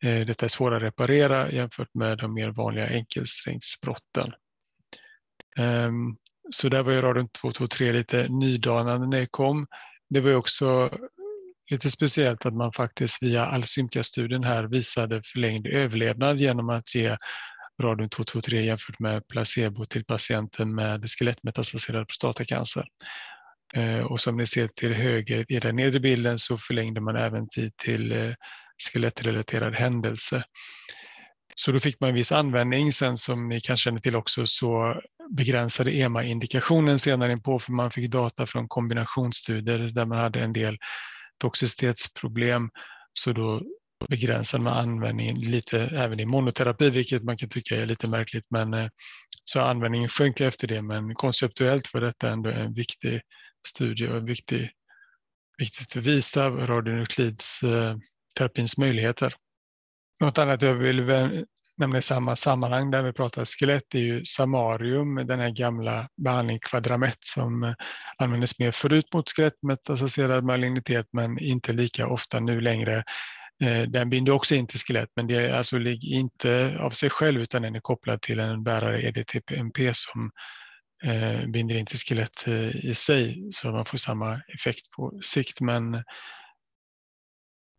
[0.04, 4.32] eh, detta är svårare att reparera jämfört med de mer vanliga enkelsträngsbrotten.
[5.60, 6.16] Ehm,
[6.50, 9.68] så där var ju radion 223 lite nydanande när det kom.
[10.14, 10.90] Det var också
[11.72, 17.18] lite speciellt att man faktiskt via Alsymka-studien här visade förlängd överlevnad genom att ge
[17.82, 22.86] radium 223 jämfört med placebo till patienten med skelettmetastaserad prostatacancer.
[23.74, 27.48] Eh, och som ni ser till höger i den nedre bilden så förlängde man även
[27.48, 28.34] tid till eh,
[28.78, 30.44] skelettrelaterad händelse.
[31.56, 32.92] Så då fick man en viss användning.
[32.92, 35.02] Sen som ni kanske känner till också så
[35.38, 40.78] begränsade EMA-indikationen senare på för man fick data från kombinationsstudier där man hade en del
[41.42, 42.70] toxicitetsproblem.
[43.14, 43.62] Så då
[44.10, 48.46] begränsade man användningen lite även i monoterapi, vilket man kan tycka är lite märkligt.
[48.50, 48.88] Men eh,
[49.44, 53.22] så användningen sjönk efter det, men konceptuellt var detta ändå en viktig
[53.68, 54.72] studie och viktig,
[55.58, 59.34] viktigt att visa radionuklidsterapins eh, möjligheter.
[60.22, 61.06] Något annat jag vill
[61.78, 66.60] nämna i samma sammanhang där vi pratar skelett är ju samarium, den här gamla behandlingen
[66.60, 67.74] kvadramett som eh,
[68.18, 73.04] användes mer förut mot skelettmetastaserad malignitet men inte lika ofta nu längre.
[73.64, 77.42] Eh, den binder också in till skelett men det är alltså inte av sig själv
[77.42, 80.32] utan den är kopplad till en bärare EDTMP som
[81.04, 82.48] eh, binder in till skelett
[82.84, 86.04] i sig så man får samma effekt på sikt men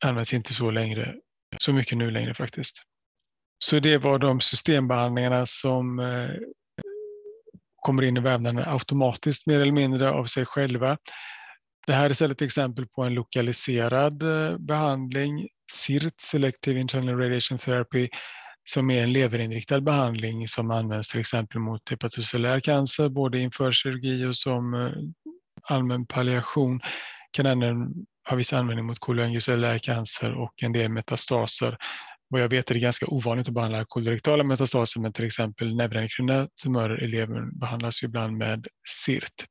[0.04, 1.14] används inte så längre
[1.58, 2.82] så mycket nu längre faktiskt.
[3.64, 6.30] Så det var de systembehandlingarna som eh,
[7.82, 10.96] kommer in i vävnaden automatiskt mer eller mindre av sig själva.
[11.86, 17.58] Det här är istället ett exempel på en lokaliserad eh, behandling, CIRT, Selective Internal Radiation
[17.58, 18.08] Therapy,
[18.64, 24.26] som är en leverinriktad behandling som används till exempel mot hepatocellär cancer, både inför kirurgi
[24.26, 24.92] och som eh,
[25.74, 26.80] allmän palliation.
[27.30, 31.76] Kan även har viss användning mot koloangiocellär cancer och en del metastaser.
[32.28, 36.48] Vad jag vet är det ganska ovanligt att behandla kolorektala metastaser, men till exempel neuroendokrina
[36.62, 39.46] tumörer i levern behandlas ju ibland med CIRT.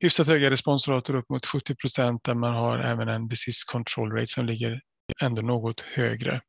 [0.00, 4.26] Hyfsat höga responsrater upp mot 70 procent där man har även en disease control rate
[4.26, 4.80] som ligger
[5.22, 6.40] ändå något högre.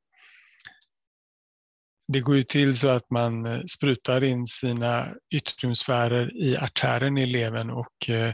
[2.13, 7.25] Det går ju till så att man eh, sprutar in sina yttrumsfärer i artären i
[7.25, 8.33] levern och eh,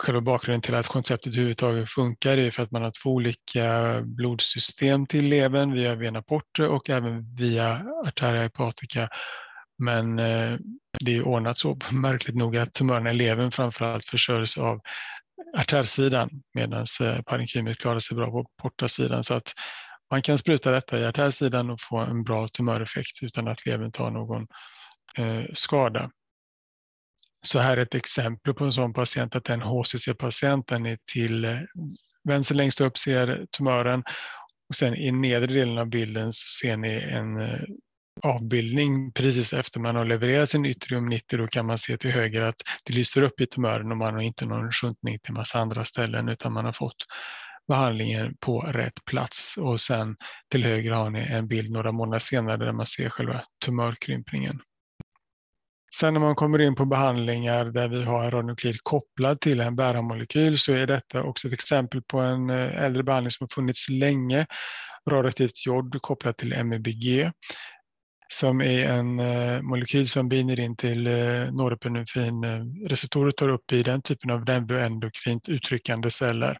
[0.00, 5.06] själva bakgrunden till att konceptet överhuvudtaget funkar är för att man har två olika blodsystem
[5.06, 9.08] till levern via vena porte och även via arteria hepatica.
[9.78, 10.58] Men eh,
[11.00, 14.80] det är ordnat så märkligt nog att tumörerna i levern framförallt försörjs av
[15.58, 19.24] artärsidan medan eh, parenkymet klarar sig bra på portasidan.
[19.24, 19.52] Så att
[20.10, 24.10] man kan spruta detta i artärsidan och få en bra tumöreffekt utan att levern tar
[24.10, 24.46] någon
[25.18, 26.10] eh, skada.
[27.42, 31.58] Så här är ett exempel på en sån patient, att den HCC-patienten är till eh,
[32.24, 34.02] vänster längst upp ser tumören
[34.68, 37.60] och sen i nedre delen av bilden så ser ni en eh,
[38.22, 42.42] avbildning precis efter man har levererat sin yttrium 90 då kan man se till höger
[42.42, 45.84] att det lyser upp i tumören och man har inte någon sjunkning till massa andra
[45.84, 47.06] ställen utan man har fått
[47.68, 50.16] behandlingen på rätt plats och sen
[50.50, 54.60] till höger har ni en bild några månader senare där man ser själva tumörkrympningen.
[55.94, 59.76] Sen när man kommer in på behandlingar där vi har en radionuklid kopplad till en
[59.76, 63.88] bärarmolekyl så är detta också ett exempel på en eh, äldre behandling som har funnits
[63.88, 64.46] länge.
[65.10, 67.30] Radioaktivt jod kopplat till MEBG
[68.32, 73.72] som är en eh, molekyl som binder in till eh, norepinefrinreceptorer eh, och tar upp
[73.72, 76.58] i den typen av neuroendokrint uttryckande celler.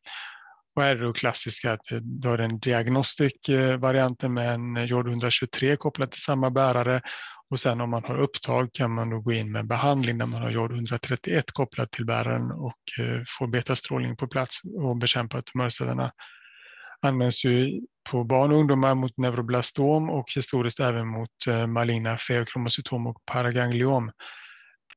[0.77, 5.77] Och här är det klassiska att du har den diagnostik-varianten eh, med en jod 123
[5.77, 7.01] kopplat till samma bärare
[7.51, 10.43] och sen om man har upptag kan man då gå in med behandling där man
[10.43, 16.13] har jod 131 kopplat till bäraren och eh, får betastrålning på plats och bekämpa tumörcellerna.
[17.03, 23.07] Används ju på barn och ungdomar mot neuroblastom och historiskt även mot eh, maligna feokromocytom
[23.07, 24.11] och paragangliom.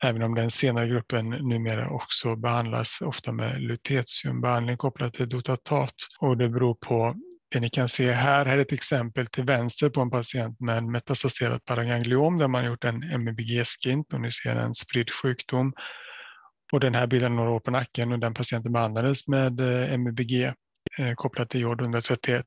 [0.04, 5.94] Även om den senare gruppen numera också behandlas ofta med lutetiumbehandling kopplat till dotatat.
[6.20, 7.16] Och det beror på
[7.54, 10.78] det ni kan se här, här är ett exempel till vänster på en patient med
[10.78, 15.74] en metastaserat paragangliom där man gjort en MBG-skint och ni ser en spridd sjukdom.
[16.72, 20.44] Och den här bilden några år på nacken och den patienten behandlades med eh, MBG
[21.00, 22.46] eh, kopplat till jod 131.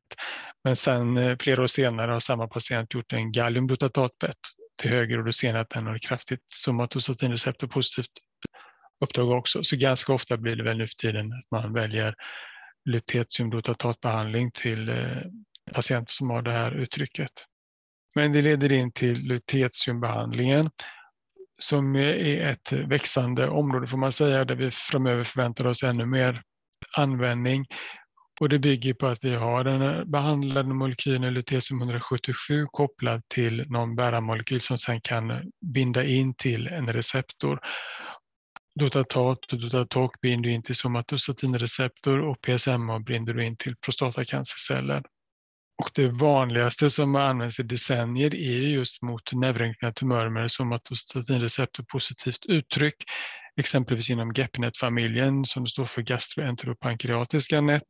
[0.65, 4.37] Men sen flera år senare har samma patient gjort en galliumglutatat-PET
[4.81, 8.13] till höger och då ser ni att den har kraftigt somatostatinreceptor positivt
[9.05, 9.63] uppdrag också.
[9.63, 12.15] Så ganska ofta blir det väl nu för tiden att man väljer
[12.87, 14.95] lutetiumdotatatbehandling till eh,
[15.73, 17.31] patienter som har det här uttrycket.
[18.15, 20.71] Men det leder in till lutetiumbehandlingen
[21.59, 26.43] som är ett växande område får man säga, där vi framöver förväntar oss ännu mer
[26.97, 27.67] användning.
[28.41, 33.97] Och det bygger på att vi har den behandlade molekylen lutetium 177 kopplad till någon
[33.97, 37.61] bärarmolekyl som sen kan binda in till en receptor.
[38.81, 45.03] Dotatat och Dotatok binder in till somatostatinreceptor och PSMA binder du in till prostatacancerceller.
[45.83, 51.85] Och det vanligaste som har använts i decennier är just mot neuroendokrina tumörer med somatostatinreceptor
[51.93, 52.95] positivt uttryck,
[53.61, 57.83] exempelvis inom GEP-NET-familjen som står för gastroenteropankreatiska nät,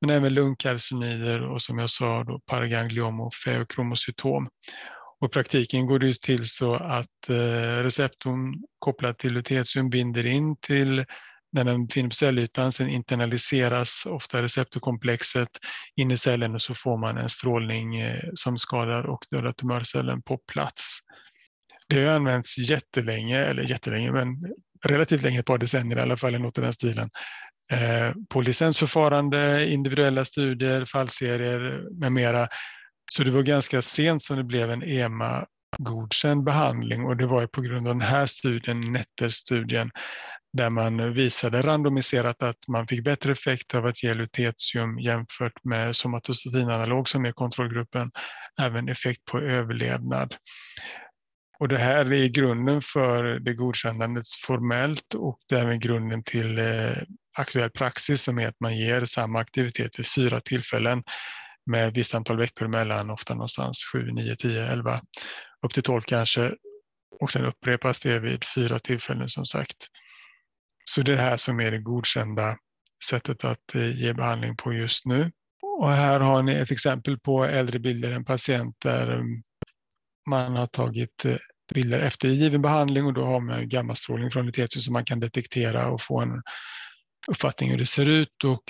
[0.00, 4.46] men även lungkarcinoider och som jag sa då paragangliom och feokromocytom.
[5.20, 10.56] Och I praktiken går det till så att eh, receptorn kopplad till lutetium binder in
[10.56, 11.04] till
[11.52, 15.48] när den finner på cellytan, sen internaliseras ofta receptorkomplexet
[15.96, 20.22] in i cellen och så får man en strålning eh, som skadar och dödar tumörcellen
[20.22, 20.98] på plats.
[21.88, 24.26] Det har använts jättelänge, eller jättelänge, men
[24.86, 27.10] relativt länge, ett par decennier i alla fall, något i den stilen.
[27.72, 32.48] Eh, på licensförfarande, individuella studier, fallserier med mera.
[33.12, 35.46] Så det var ganska sent som det blev en EMA
[35.78, 39.90] godkänd behandling och det var på grund av den här studien, Netter-studien,
[40.52, 45.96] där man visade randomiserat att man fick bättre effekt av att ge lutetium jämfört med
[45.96, 48.10] somatostatinanalog som är kontrollgruppen,
[48.60, 50.34] även effekt på överlevnad.
[51.58, 56.58] Och det här är grunden för det godkännandet formellt och det är även grunden till
[56.58, 56.64] eh,
[57.38, 61.02] aktuell praxis som är att man ger samma aktivitet vid fyra tillfällen
[61.70, 65.00] med ett visst antal veckor emellan, ofta någonstans 7, 9, 10, 11,
[65.66, 66.54] upp till 12 kanske.
[67.20, 69.76] Och sen upprepas det vid fyra tillfällen som sagt.
[70.84, 72.56] Så det är det här som är det godkända
[73.04, 75.30] sättet att eh, ge behandling på just nu.
[75.62, 79.22] Och här har ni ett exempel på äldre bilder, en patient där
[80.30, 81.36] man har tagit eh,
[81.74, 85.90] bilder efter given behandling och då har man gammastrålning från lutetium som man kan detektera
[85.90, 86.42] och få en
[87.28, 88.44] uppfattning hur det ser ut.
[88.44, 88.62] Och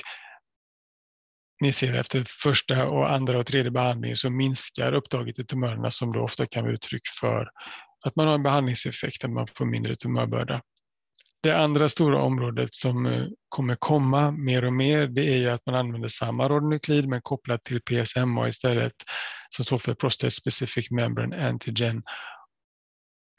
[1.61, 6.13] ni ser efter första, och andra och tredje behandling så minskar upptaget i tumörerna som
[6.13, 7.49] då ofta kan vara uttryck för
[8.07, 10.63] att man har en behandlingseffekt, att man får mindre tumörbörda.
[11.43, 15.67] Det andra stora området som eh, kommer komma mer och mer det är ju att
[15.67, 18.93] man använder samma radionuklid men kopplat till PSMA istället
[19.57, 22.03] som står för Prostate Specific Membrane Antigen.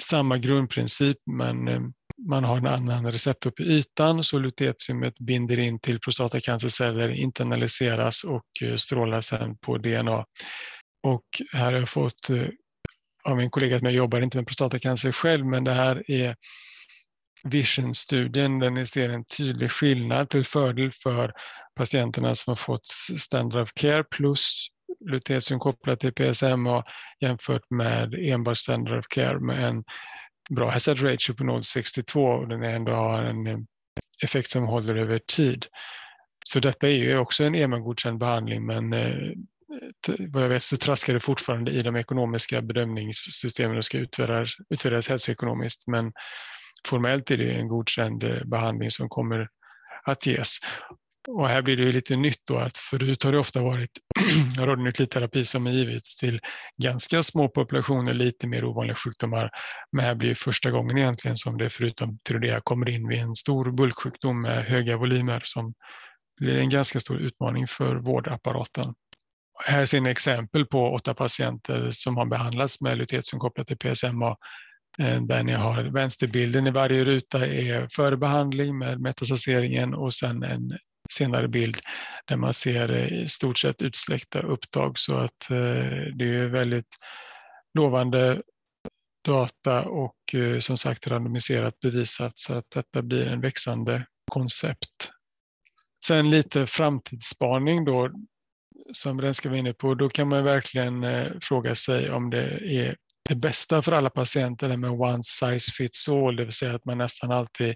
[0.04, 1.82] Samma grundprincip men eh,
[2.30, 8.46] man har en annan receptor på ytan så lutetiumet binder in till prostatacancerceller, internaliseras och
[8.62, 10.26] eh, strålar sedan på DNA.
[11.04, 12.48] Och här har jag fått eh,
[13.24, 16.36] av min kollega att jag jobbar inte med prostatacancer själv men det här är
[17.44, 21.34] Vision-studien där ni ser en tydlig skillnad till fördel för
[21.76, 24.68] patienterna som har fått standard of care plus
[25.10, 26.84] lutetium kopplat till PSMA
[27.22, 29.84] jämfört med enbart standard of care med en
[30.56, 33.58] bra hazard ratio på 0,62 och den ändå har en eh,
[34.24, 35.66] effekt som håller över tid.
[36.46, 39.16] Så detta är ju också en EMA-godkänd behandling men eh,
[40.30, 45.10] vad jag vet så traskar det fortfarande i de ekonomiska bedömningssystemen och ska utvärderas, utvärderas
[45.10, 45.88] hälsoekonomiskt.
[45.88, 46.12] Men
[46.88, 49.48] formellt är det en godkänd eh, behandling som kommer
[50.04, 50.58] att ges.
[51.28, 53.90] Och här blir det lite nytt då att förut har det ofta varit
[54.60, 56.40] radionuklidterapi som har givits till
[56.78, 59.50] ganska små populationer, lite mer ovanliga sjukdomar.
[59.92, 63.36] Men här blir det första gången egentligen som det förutom Tyrodea kommer in vid en
[63.36, 65.74] stor bulksjukdom med höga volymer som
[66.40, 68.94] blir en ganska stor utmaning för vårdapparaten.
[69.66, 74.36] Här ser ni exempel på åtta patienter som har behandlats med lutetium kopplat till PSMA
[75.00, 80.44] eh, där ni har vänsterbilden i varje ruta är före behandling med metastaseringen och sen
[80.44, 80.78] en
[81.12, 81.78] senare bild
[82.26, 86.96] där man ser eh, i stort sett utsläckta upptag så att eh, det är väldigt
[87.78, 88.42] lovande
[89.26, 95.12] data och eh, som sagt randomiserat bevisat så att detta blir en växande koncept.
[96.06, 98.12] Sen lite framtidsspaning då
[98.94, 99.96] som Renska var inne på.
[99.96, 101.06] Då kan man verkligen
[101.42, 102.96] fråga sig om det är
[103.30, 106.98] det bästa för alla patienter med one size fits all, det vill säga att man
[106.98, 107.76] nästan alltid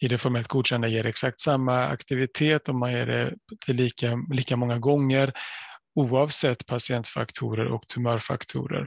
[0.00, 3.34] i det formellt godkända ger exakt samma aktivitet och man ger det
[3.66, 5.32] till lika, lika många gånger
[5.94, 8.86] oavsett patientfaktorer och tumörfaktorer.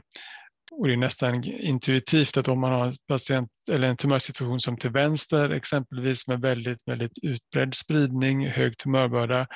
[0.72, 4.76] Och det är nästan intuitivt att om man har en, patient, eller en tumörsituation som
[4.76, 9.46] till vänster exempelvis med väldigt, väldigt utbredd spridning, hög tumörbörda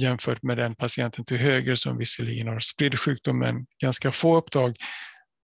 [0.00, 4.76] jämfört med den patienten till höger som visserligen har spridd sjukdom men ganska få upptag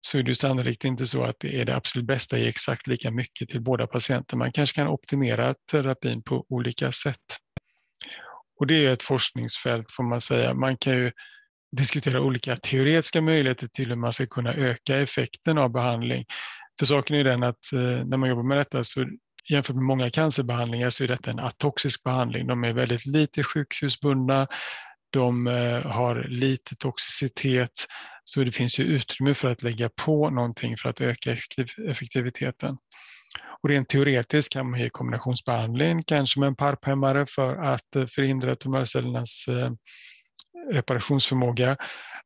[0.02, 3.12] så är det sannolikt inte så att det är det absolut bästa i exakt lika
[3.12, 4.38] mycket till båda patienter.
[4.38, 7.18] Man kanske kan optimera terapin på olika sätt.
[8.60, 10.54] Och det är ett forskningsfält får man säga.
[10.54, 11.12] Man kan ju
[11.78, 16.26] diskutera olika teoretiska möjligheter till hur man ska kunna öka effekten av behandling.
[16.80, 19.06] För saken är den att eh, när man jobbar med detta så
[19.50, 22.48] jämfört med många cancerbehandlingar så är detta en atoxisk behandling.
[22.48, 24.48] De är väldigt lite sjukhusbundna,
[25.10, 27.86] de eh, har lite toxicitet
[28.26, 31.38] så det finns ju utrymme för att lägga på någonting för att öka
[31.88, 32.78] effektiviteten.
[33.64, 38.56] Och rent teoretiskt kan man ge kombinationsbehandling, kanske med en PARP-hämmare för att eh, förhindra
[38.56, 39.72] tumörcellernas eh,
[40.72, 41.78] reparationsförmåga.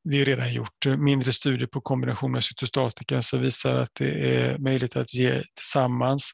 [0.04, 4.58] Det är redan gjort mindre studier på kombination med cytostatika som visar att det är
[4.58, 6.32] möjligt att ge tillsammans.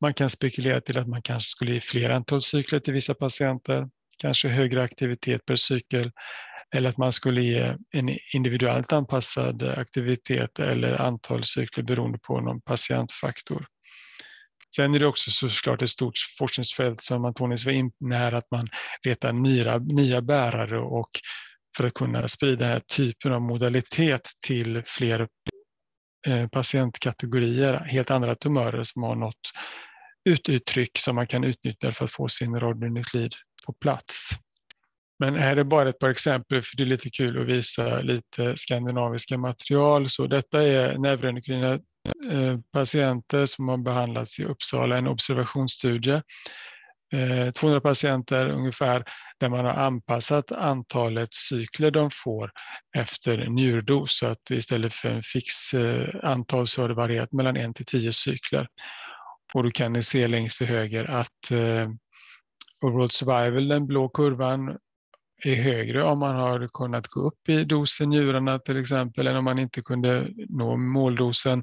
[0.00, 3.88] Man kan spekulera till att man kanske skulle ge fler antal cykler till vissa patienter
[4.18, 6.10] kanske högre aktivitet per cykel
[6.74, 12.60] eller att man skulle ge en individuellt anpassad aktivitet eller antal cykler beroende på någon
[12.60, 13.66] patientfaktor.
[14.76, 18.68] Sen är det också såklart ett stort forskningsfält som Antonis var inne här, att man
[19.04, 21.10] letar nya, nya bärare och
[21.76, 25.28] för att kunna sprida den här typen av modalitet till fler
[26.26, 29.52] eh, patientkategorier, helt andra tumörer som har något
[30.48, 33.32] uttryck som man kan utnyttja för att få sin radionuklid
[33.66, 34.30] på plats.
[35.18, 38.56] Men här är bara ett par exempel för det är lite kul att visa lite
[38.56, 40.08] skandinaviska material.
[40.08, 41.72] Så detta är neuroendokrina
[42.30, 46.22] eh, patienter som har behandlats i Uppsala, en observationsstudie.
[47.12, 49.04] Eh, 200 patienter ungefär
[49.40, 52.50] där man har anpassat antalet cykler de får
[52.96, 57.56] efter njurdos så att istället för en fix eh, antal så har det varierat mellan
[57.56, 58.66] 1 till 10 cykler.
[59.54, 61.50] Och då kan ni se längst till höger att
[62.84, 64.76] Overall survival, den blå kurvan,
[65.44, 69.44] är högre om man har kunnat gå upp i dosen njurarna till exempel, än om
[69.44, 71.62] man inte kunde nå måldosen.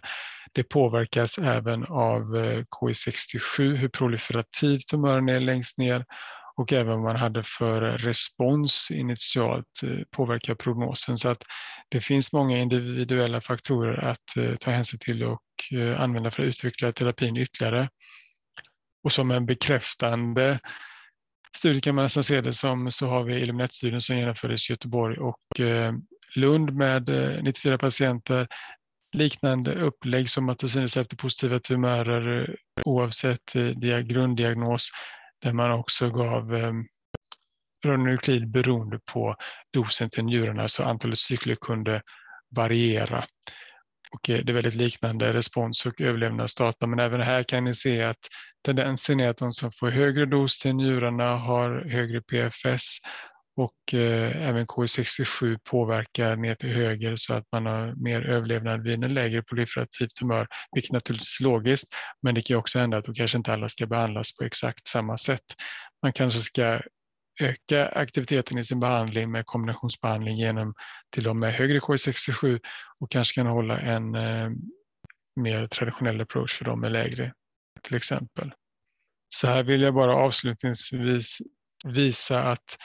[0.52, 6.06] Det påverkas även av eh, KI67, hur proliferativ tumören är längst ner
[6.56, 11.18] och även vad man hade för respons initialt eh, påverkar prognosen.
[11.18, 11.44] Så att
[11.90, 15.42] det finns många individuella faktorer att eh, ta hänsyn till och
[15.98, 17.90] använda för att utveckla terapin ytterligare.
[19.04, 20.60] Och som en bekräftande
[21.58, 25.18] studie kan man nästan se det som så har vi Illuminat-studien som genomfördes i Göteborg
[25.18, 25.94] och eh,
[26.36, 28.48] Lund med eh, 94 patienter.
[29.14, 30.64] Liknande upplägg som att
[31.18, 33.54] positiva tumörer eh, oavsett
[34.02, 34.90] grunddiagnos
[35.42, 36.56] där man också gav
[37.86, 39.36] radionuklid beroende på
[39.74, 42.02] dosen till njurarna så antalet cykler kunde
[42.56, 43.24] variera.
[44.12, 46.88] Och eh, det är väldigt liknande respons och överlevnadsdata.
[46.88, 48.18] Men även här kan ni se att
[48.66, 52.98] tendensen är att de som får högre dos till njurarna har högre PFS
[53.58, 59.04] och eh, även KI67 påverkar ner till höger så att man har mer överlevnad vid
[59.04, 63.14] en lägre proliferativ tumör, vilket naturligtvis är logiskt, men det kan också hända att då
[63.14, 65.46] kanske inte alla ska behandlas på exakt samma sätt.
[66.04, 66.82] Man kanske ska
[67.42, 70.74] öka aktiviteten i sin behandling med kombinationsbehandling genom
[71.16, 72.60] till och med högre KI67
[73.00, 74.50] och kanske kan hålla en eh,
[75.36, 77.34] mer traditionell approach för dem med lägre
[77.84, 78.52] till exempel.
[79.30, 81.38] Så här vill jag bara avslutningsvis
[81.86, 82.78] visa att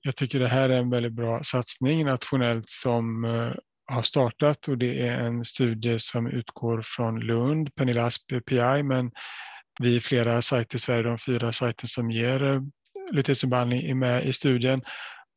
[0.00, 3.52] jag tycker det här är en väldigt bra satsning nationellt som eh,
[3.88, 9.10] har startat och det är en studie som utgår från Lund, Pernilla Asp PI, men
[9.80, 12.60] vi är flera sajter i Sverige, de fyra sajter som ger eh,
[13.12, 14.82] lutetiumbehandling är med i studien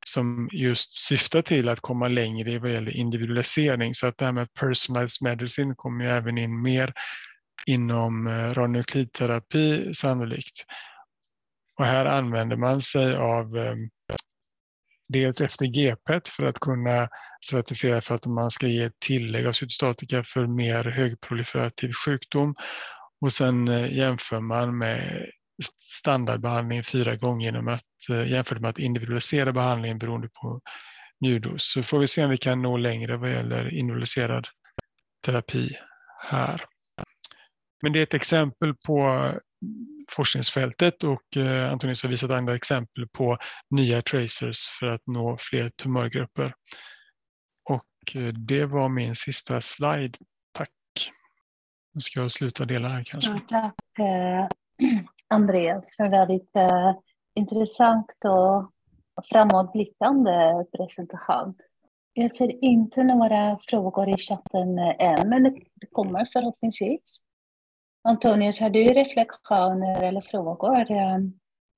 [0.05, 3.95] som just syftar till att komma längre vad gäller individualisering.
[3.95, 6.93] Så att det här med personalized medicine kommer ju även in mer
[7.65, 10.65] inom eh, radionuklidterapi sannolikt.
[11.79, 13.75] Och här använder man sig av eh,
[15.09, 17.09] dels efter GPET för att kunna
[17.45, 22.55] stratifiera för att man ska ge tillägg av cytostatika för mer högproliferativ sjukdom.
[23.21, 25.31] Och sen eh, jämför man med
[25.79, 30.61] standardbehandling fyra gånger genom att eh, jämfört med att individualisera behandlingen beroende på
[31.21, 31.63] njurdos.
[31.73, 34.47] Så får vi se om vi kan nå längre vad gäller individualiserad
[35.25, 35.69] terapi
[36.21, 36.65] här.
[37.81, 39.35] Men det är ett exempel på eh,
[40.11, 43.37] forskningsfältet och eh, Antonius har visat andra exempel på
[43.69, 46.53] nya tracers för att nå fler tumörgrupper.
[47.69, 50.17] Och det var min sista slide.
[50.53, 50.69] Tack.
[51.93, 53.39] Nu ska jag sluta dela här kanske.
[53.49, 53.75] Tack
[55.31, 56.51] Andreas för väldigt
[57.35, 58.11] intressant
[59.15, 61.55] och framåtblickande presentation.
[62.13, 65.43] Jag ser inte några frågor i chatten än, men
[65.75, 67.21] det kommer förhoppningsvis.
[68.03, 70.85] Antonius, har du reflektioner eller frågor?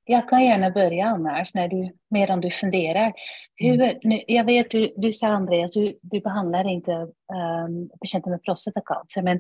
[0.06, 3.14] Jag kan gärna börja annars, när du, medan du funderar.
[3.56, 3.97] Hur, mm.
[4.04, 9.22] nu, jag vet, du, du sa Andreas, du, du behandlar inte um, patienter med prostatacancer,
[9.22, 9.39] men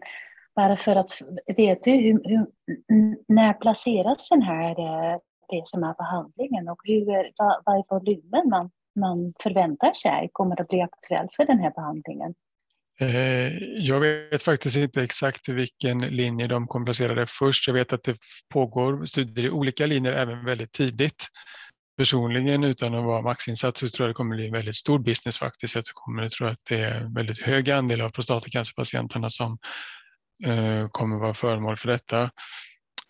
[0.55, 1.09] bara för att,
[1.57, 2.47] vet du hur, hur,
[3.27, 8.49] när placeras den här eh, det som är behandlingen och hur, vad, vad är volymen
[8.49, 12.33] man, man förväntar sig kommer att bli aktuell för den här behandlingen?
[12.99, 17.67] Eh, jag vet faktiskt inte exakt vilken linje de kommer placera det först.
[17.67, 18.17] Jag vet att det
[18.53, 21.27] pågår studier i olika linjer även väldigt tidigt.
[21.97, 25.37] Personligen utan att vara maxinsatt så tror jag det kommer bli en väldigt stor business
[25.37, 25.75] faktiskt.
[25.75, 29.57] Jag tror, tror att det är en väldigt hög andel av prostatacancerpatienterna som
[30.45, 32.31] Eh, kommer vara föremål för detta.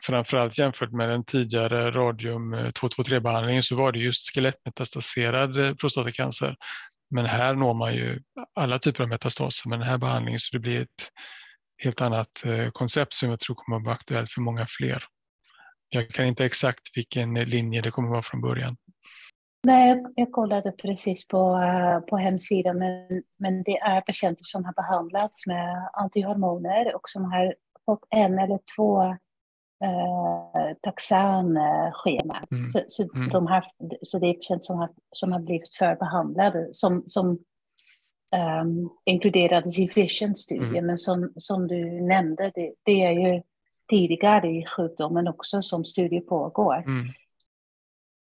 [0.04, 6.56] Framförallt jämfört med den tidigare radium eh, 223-behandlingen så var det just skelettmetastaserad eh, prostatacancer
[7.10, 8.22] men här når man ju
[8.56, 11.10] alla typer av metastaser med den här behandlingen så det blir ett
[11.84, 15.04] helt annat koncept som jag tror kommer att vara aktuellt för många fler.
[15.90, 18.78] Jag kan inte exakt vilken linje det kommer att vara från början.
[19.64, 24.74] Nej, jag, kollade precis på, uh, på hemsidan, men, men det är patienter som har
[24.74, 27.56] behandlats med antihormoner och som har
[27.86, 29.04] fått en eller två
[29.84, 32.46] eh, taxanschema.
[32.52, 32.68] Mm.
[32.68, 33.30] Så, så, mm.
[33.30, 33.64] de har,
[34.02, 37.40] så det är patienter som har, som har blivit förbehandlade som, som
[38.34, 40.70] um, inkluderades i Vision-studien.
[40.70, 40.86] Mm.
[40.86, 43.42] Men som, som du nämnde, det, det, är ju
[43.90, 46.76] tidigare i sjukdomen också som studie pågår.
[46.76, 47.08] Mm.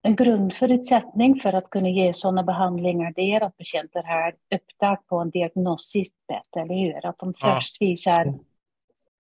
[0.02, 5.18] En grundförutsättning för att kunna ge sådana behandlingar det är att patienter har upptag på
[5.18, 7.06] en diagnostisk sätt, eller hur?
[7.06, 8.34] Att de först visar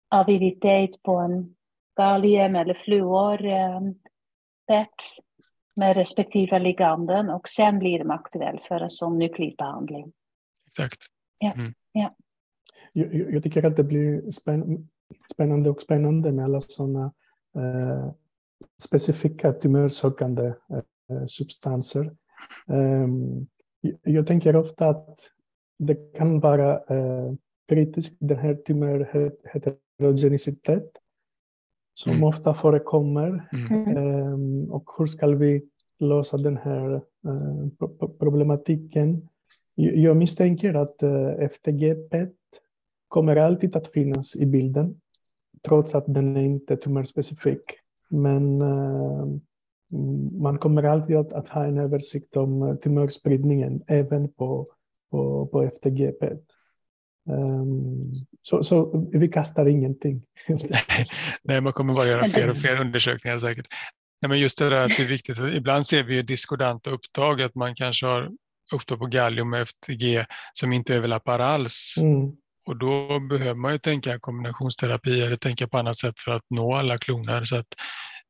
[0.10, 1.56] aviditet på en
[1.96, 3.82] gallium eller fluor eh,
[5.76, 10.12] med respektive liganden och sen blir de aktuella för en sån nuklidbehandling.
[10.68, 11.00] Exakt.
[11.40, 11.52] Ja.
[11.56, 11.74] Mm.
[11.92, 12.16] ja.
[12.94, 14.32] Jag, jag, tycker att det blir
[15.32, 17.14] spännande och spännande med alla sådana
[17.56, 18.12] eh,
[18.84, 20.54] specifika tumörsökande eh,
[21.28, 22.12] substanser.
[22.68, 23.48] Um,
[24.04, 25.20] jag tänker ofta att
[25.80, 27.34] det kan vara uh,
[27.68, 30.92] kritiskt, den här tumörheterogenicitet
[31.94, 32.24] som mm.
[32.24, 33.50] ofta förekommer.
[33.54, 33.98] Mm.
[33.98, 35.66] Um, och hur ska vi
[36.00, 37.68] lösa den här uh,
[38.20, 39.30] problematiken?
[39.76, 41.04] Jag misstänker att
[41.52, 42.36] FTG-PET
[43.08, 45.02] kommer alltid att finnas i bilden,
[45.68, 47.62] trots att den är inte tumörspecifik.
[48.10, 49.40] Men uh,
[50.42, 54.68] man kommer alltid att, att, ha en översikt om tumörspridningen även på,
[55.12, 56.42] på, på FTG-PET.
[57.30, 60.22] Um, så, så vi kastar ingenting.
[61.44, 63.68] Nej, man kommer bara göra fler och fler undersökningar säkert.
[64.22, 67.56] Nej, men just det där att det är viktigt, ibland ser vi diskodanta upptag, att
[67.56, 68.32] man kanske har
[68.74, 71.96] upptag på gallium och FTG som inte överlappar alls.
[71.98, 72.32] Mm.
[72.66, 76.74] Och då behöver man ju tänka kombinationsterapi eller tänka på annat sätt för att nå
[76.74, 77.44] alla kloner.
[77.44, 77.68] Så att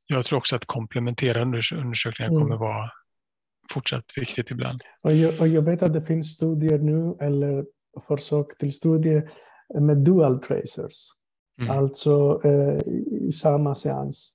[0.08, 2.42] jag tror också att komplementerande undersökningar mm.
[2.42, 2.90] kommer vara
[3.72, 4.82] fortsatt viktigt ibland.
[5.04, 7.66] Och jag, och jag vet att det finns studier nu, eller
[8.08, 9.32] försök till studier
[9.80, 10.94] med dual tracers.
[11.62, 11.78] Mm.
[11.78, 12.94] Alltså eh,
[13.28, 14.32] i samma seans.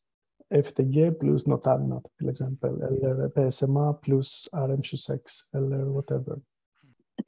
[0.64, 2.82] FTG plus något annat till exempel.
[2.82, 5.20] Eller PSMA plus RM26
[5.54, 6.40] eller whatever.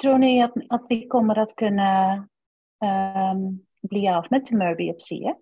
[0.03, 2.29] Tror ni att, att vi kommer att kunna
[3.91, 5.35] bli av med tumörbiopsier?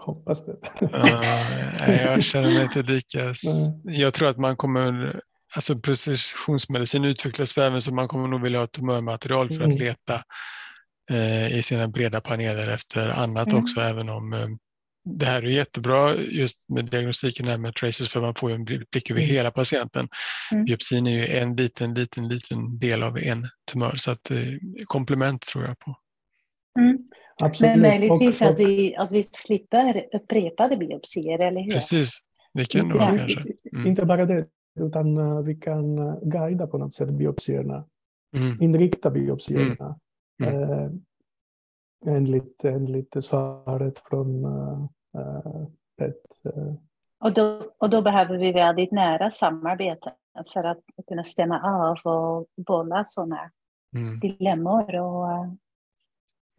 [0.00, 0.52] Hoppas det.
[0.82, 3.34] uh, jag känner mig inte lika...
[3.84, 5.20] jag tror att man kommer...
[5.54, 9.68] Alltså precisionsmedicin utvecklas för även så man kommer nog vilja ha tumörmaterial för mm.
[9.68, 10.22] att leta
[11.10, 13.62] eh, i sina breda paneler efter annat mm.
[13.62, 14.48] också, även om eh,
[15.04, 19.10] det här är jättebra just med diagnostiken här med tracers för man får en blick
[19.10, 19.34] över mm.
[19.34, 20.08] hela patienten.
[20.52, 20.64] Mm.
[20.64, 24.38] Biopsin är ju en liten, liten, liten del av en tumör så att eh,
[24.84, 25.96] komplement tror jag på.
[26.78, 26.98] Mm.
[27.42, 27.70] Absolut.
[27.70, 31.72] Men möjligtvis att vi, att vi slipper upprepade biopsier, eller hur?
[31.72, 32.18] Precis,
[32.54, 33.40] det kan det vara kanske.
[33.72, 33.86] Mm.
[33.86, 34.46] Inte bara det,
[34.80, 37.84] utan uh, vi kan uh, guida på något sätt biopsierna.
[38.36, 38.62] Mm.
[38.62, 39.98] Inrikta biopsierna.
[40.44, 40.62] Mm.
[40.62, 40.90] Uh,
[42.06, 44.86] enligt, enligt svaret från uh,
[45.98, 46.16] PET.
[47.20, 50.12] Och, då, och då behöver vi väldigt nära samarbete
[50.52, 53.50] för att kunna stämma av och bolla sådana
[53.96, 54.20] mm.
[54.20, 55.26] dilemmor och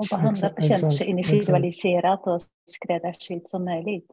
[0.01, 4.07] och behandla patienter så individualiserat och skräddarsytt som möjligt.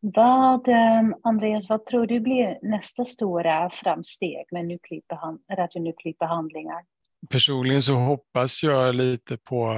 [0.00, 4.78] Vad, ehm, Andreas, vad tror du blir nästa stora framsteg med
[5.58, 6.82] radionuklidbehandlingar?
[7.30, 9.74] Personligen så hoppas jag lite på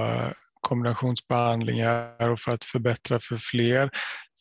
[0.61, 3.89] kombinationsbehandlingar och för att förbättra för fler.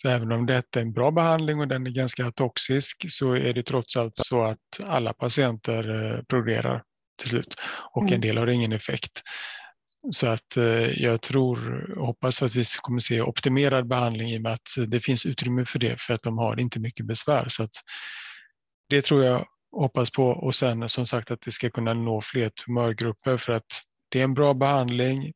[0.02, 3.52] För även om detta är en bra behandling och den är ganska toxisk så är
[3.54, 6.82] det trots allt så att alla patienter eh, progrerar
[7.20, 7.54] till slut
[7.92, 8.20] och en mm.
[8.20, 9.22] del har ingen effekt.
[10.11, 14.42] Så att eh, jag tror och hoppas att vi kommer se optimerad behandling i och
[14.42, 17.48] med att eh, det finns utrymme för det för att de har inte mycket besvär.
[17.48, 17.74] Så att
[18.88, 19.46] det tror jag
[19.76, 23.82] hoppas på och sen som sagt att det ska kunna nå fler tumörgrupper för att
[24.09, 25.32] det är en bra behandling.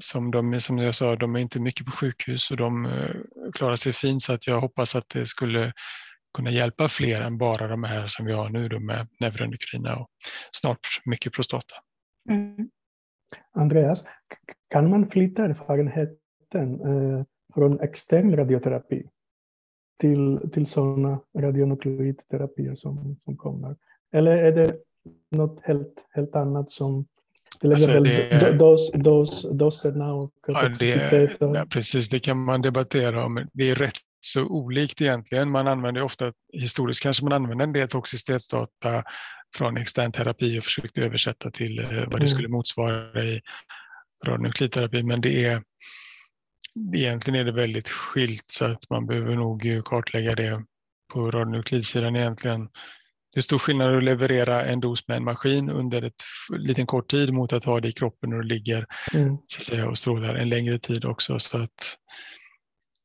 [0.00, 3.14] Som, de, som jag sa, de är inte mycket på sjukhus och de eh,
[3.54, 5.72] klarar sig fint så att jag hoppas att det skulle
[6.36, 10.08] kunna hjälpa fler än bara de här som vi har nu då med neuroendokrina och
[10.52, 11.74] snart mycket prostata.
[12.30, 12.68] Mm.
[13.52, 14.04] Andreas,
[14.68, 17.24] kan man flytta erfarenheten eh,
[17.54, 19.06] från extern radioterapi
[20.00, 23.76] till, till sådana radionukleidterapier som, som kommer?
[24.12, 24.76] Eller är det
[25.30, 27.06] något helt, helt annat som
[27.60, 33.24] till alltså exempel dos, dos, doserna och ja, det, ja, precis, det kan man debattera
[33.24, 33.46] om.
[33.52, 35.50] Det är rätt så olikt egentligen.
[35.50, 39.04] Man använder ofta, historiskt kanske man använder en del toxicitetsdata
[39.56, 42.28] från extern terapi och försökt översätta till eh, vad det mm.
[42.28, 43.40] skulle motsvara i
[44.26, 45.02] radionuklidterapi.
[45.02, 45.62] Men det är,
[46.94, 50.64] egentligen är det väldigt skilt så att man behöver nog kartlägga det
[51.12, 52.68] på radionuklidsidan egentligen.
[53.34, 57.10] Det är stor skillnad att leverera en dos med en maskin under ett liten kort
[57.10, 59.36] tid mot att ha det i kroppen och det ligger mm.
[59.46, 61.38] så att säga, och strålar en längre tid också.
[61.38, 61.96] Så att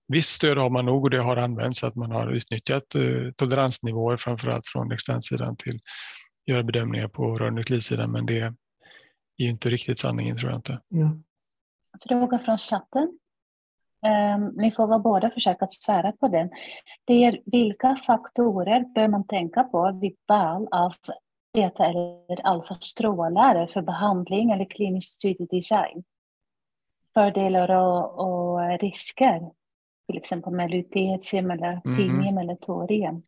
[0.07, 4.17] Visst stöd har man nog och det har använts att man har utnyttjat eh, toleransnivåer
[4.17, 5.79] framförallt från externsidan till
[6.45, 8.53] göra bedömningar på rörnuklidsidan men det är
[9.37, 10.81] ju inte riktigt sanningen tror jag inte.
[10.87, 11.17] Ja.
[12.07, 13.19] Fråga från chatten.
[14.35, 16.49] Um, ni får vara båda försöka svära på den.
[17.05, 20.93] Det är vilka faktorer bör man tänka på vid val av
[21.53, 26.03] beta eller alfastrålare för behandling eller klinisk studiedesign?
[27.13, 29.51] Fördelar och, och risker,
[30.07, 32.37] till exempel med lutetium eller tinium mm.
[32.37, 33.23] eller torium.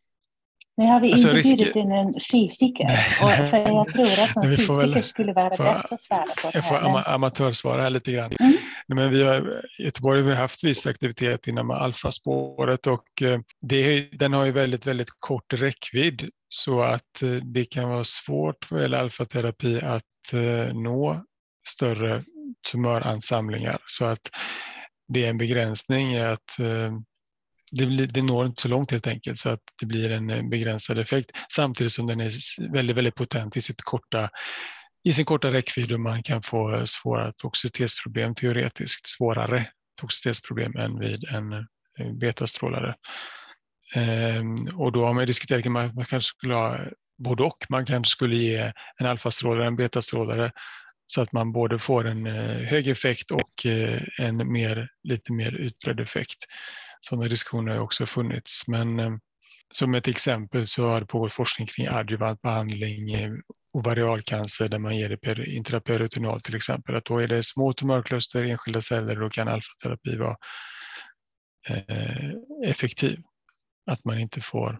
[0.78, 2.84] Nu har vi alltså, inte bjudit in en fysiker.
[3.22, 6.54] Och för jag tror att en fysiker väl, skulle vara bäst att svara på det
[6.54, 8.32] Jag får am amatörsvara här lite grann.
[8.40, 8.56] Mm.
[8.88, 14.00] Men vi har, I Göteborg har vi haft viss aktivitet inom alfaspåret och eh, det,
[14.00, 18.82] den har ju väldigt, väldigt kort räckvidd så att eh, det kan vara svårt vad
[18.82, 20.02] gäller alfaterapi att
[20.72, 21.24] nå
[21.68, 22.24] större
[22.72, 23.78] tumöransamlingar.
[23.86, 24.20] Så att
[25.08, 26.58] det är en begränsning i att
[27.70, 30.42] det, blir, det når inte så långt helt enkelt så att det blir en eh,
[30.42, 32.30] begränsad effekt samtidigt som den är
[32.72, 34.30] väldigt, väldigt potent i sitt korta
[35.04, 39.66] i sin korta räckvidd och man kan få svåra toxicitetsproblem, teoretiskt svårare
[40.00, 42.94] toxicitetsproblem än vid en eh, betastrålare.
[43.94, 46.78] Ehm, och då har man diskuterat att man, man kanske skulle ha
[47.18, 47.64] både och.
[47.68, 50.50] Man kanske skulle ge en alfastrålare och en betastrålare
[51.06, 53.66] så att man både får en eh, hög effekt och
[54.18, 56.38] en mer, lite mer utbredd effekt.
[57.00, 58.68] Sådana diskussioner har också funnits.
[58.68, 59.10] Men eh,
[59.74, 63.32] som ett exempel så har det pågått forskning kring adjuvant behandling eh,
[63.72, 66.94] ovarialcancer där man ger det intraperitonealt till exempel.
[66.94, 70.36] Att då är det små tumörkluster, enskilda celler och då kan alfaterapi vara
[71.68, 72.30] eh,
[72.66, 73.22] effektiv.
[73.90, 74.78] Att man inte får,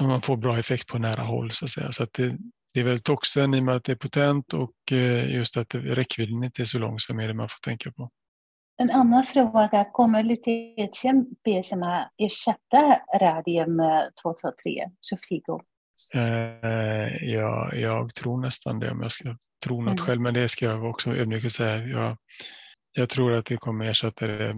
[0.00, 1.92] man får bra effekt på nära håll så att säga.
[1.92, 2.36] Så att det,
[2.74, 5.74] det är väl toxen i och med att det är potent och eh, just att
[5.74, 8.10] räckvidden inte är så lång som är det man får tänka på.
[8.82, 13.76] En annan fråga, kommer lutetium PSMA ersätta radium
[14.22, 15.60] 223, Sofigo?
[16.14, 20.06] Eh, jag, jag, tror nästan det om jag ska tro något mm.
[20.06, 21.86] själv, men det ska jag också ödmjuk säga.
[21.86, 22.16] Jag,
[22.92, 24.52] jag tror att det kommer ersätta det.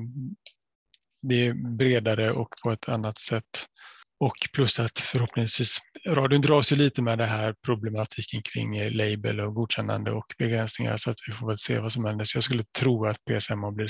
[1.23, 3.67] Det är bredare och på ett annat sätt.
[4.21, 9.55] Och plus att förhoppningsvis, radion dras ju lite med det här problematiken kring label och
[9.55, 12.25] godkännande och begränsningar så att vi får väl se vad som händer.
[12.25, 13.89] Så jag skulle tro att PSMA blir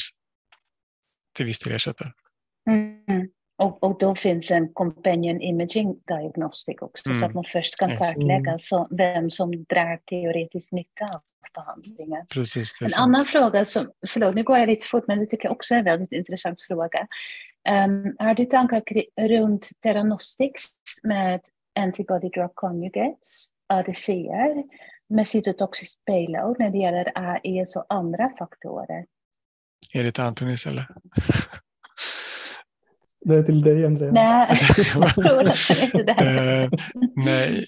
[1.36, 2.10] till viss del ersättare.
[2.70, 3.28] Mm.
[3.58, 7.20] Och, och då finns en companion imaging diagnostic också, mm.
[7.20, 8.58] så att man först kan kartlägga mm.
[8.58, 11.20] så, vem som drar teoretisk nytta av
[11.54, 12.26] behandlingen.
[12.26, 13.02] Precis, en sant.
[13.02, 15.78] annan fråga, som, förlåt nu går jag lite fort, men det tycker jag också är
[15.78, 17.06] en väldigt intressant fråga.
[17.68, 18.82] Um, har du tankar
[19.28, 20.64] runt Theranostics
[21.02, 21.40] med
[21.78, 24.62] antibody drug conjugates, ADCR,
[25.08, 29.06] med cytotoxisk payload när det gäller AES och andra faktorer?
[29.94, 30.88] Är det till Antonis eller?
[33.20, 34.12] Det är till dig Andreas.
[34.12, 34.48] Nej,
[34.94, 35.40] jag tror
[35.82, 36.12] inte det.
[36.12, 36.70] Eh,
[37.16, 37.66] nej,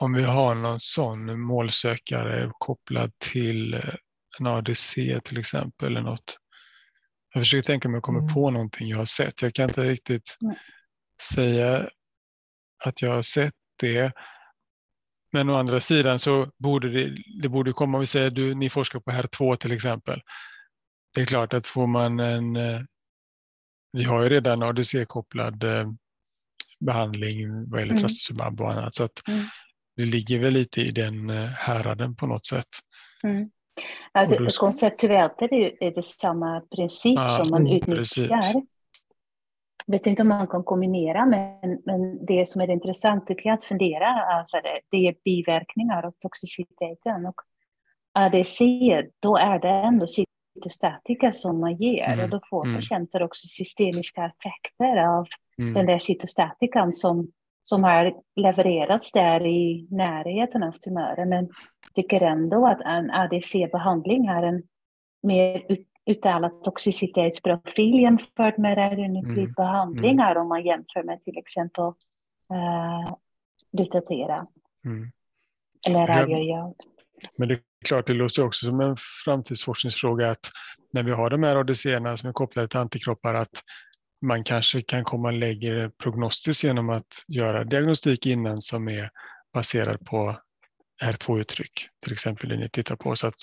[0.00, 3.74] om vi har någon sån målsökare kopplad till
[4.40, 4.94] en ADC
[5.24, 6.36] till exempel eller något.
[7.34, 8.34] Jag försöker tänka om jag kommer mm.
[8.34, 9.42] på någonting jag har sett.
[9.42, 10.54] Jag kan inte riktigt mm.
[11.22, 11.88] säga
[12.84, 14.12] att jag har sett det.
[15.32, 18.70] Men å andra sidan så borde det, det borde komma, om vi säger du, ni
[18.70, 20.20] forskar på HER2 till exempel.
[21.14, 22.80] Det är klart att får man en eh,
[23.94, 25.92] vi har ju redan ADC-kopplad eh,
[26.80, 28.02] behandling vad gäller mm.
[28.02, 28.94] trastuzumab och annat.
[28.94, 29.44] Så att mm.
[29.96, 32.68] det ligger väl lite i den eh, häraden på något sätt.
[33.24, 33.50] Mm.
[34.12, 34.66] Ja, det, ska...
[34.66, 38.62] Konceptuellt är det, är det samma princip ja, som man utnyttjar.
[39.86, 43.54] Jag vet inte om man kan kombinera, men, men det som är intressant tycker jag
[43.54, 47.26] att fundera över det är biverkningar och toxiciteten.
[47.26, 47.40] Och
[48.12, 48.64] ADC,
[49.20, 52.24] då är det ändå cytostatika som man ger mm.
[52.24, 52.76] och då får mm.
[52.76, 55.26] patienter också systemiska effekter av
[55.58, 55.74] mm.
[55.74, 57.32] den där cytostatikan som,
[57.64, 61.28] som har levererats där i närheten av tumören.
[61.28, 61.48] Men
[61.94, 64.62] tycker ändå att en ADC-behandling har en
[65.22, 70.42] mer ut, uttalad toxicitetsprofil jämfört med radionukleidbehandlingar mm.
[70.42, 73.14] om man jämför med till exempel uh,
[73.72, 74.46] Lutatera.
[74.84, 75.06] Mm.
[75.88, 76.74] Eller radiojod.
[77.36, 80.50] Men det är klart, det låter också som en framtidsforskningsfråga att
[80.92, 81.82] när vi har de här ADC
[82.16, 83.62] som är kopplade till antikroppar att
[84.24, 89.10] man kanske kan komma lägre prognostiskt genom att göra diagnostik innan som är
[89.52, 90.36] baserad på
[91.04, 93.16] R2-uttryck, till exempel det ni tittar på.
[93.16, 93.34] Så att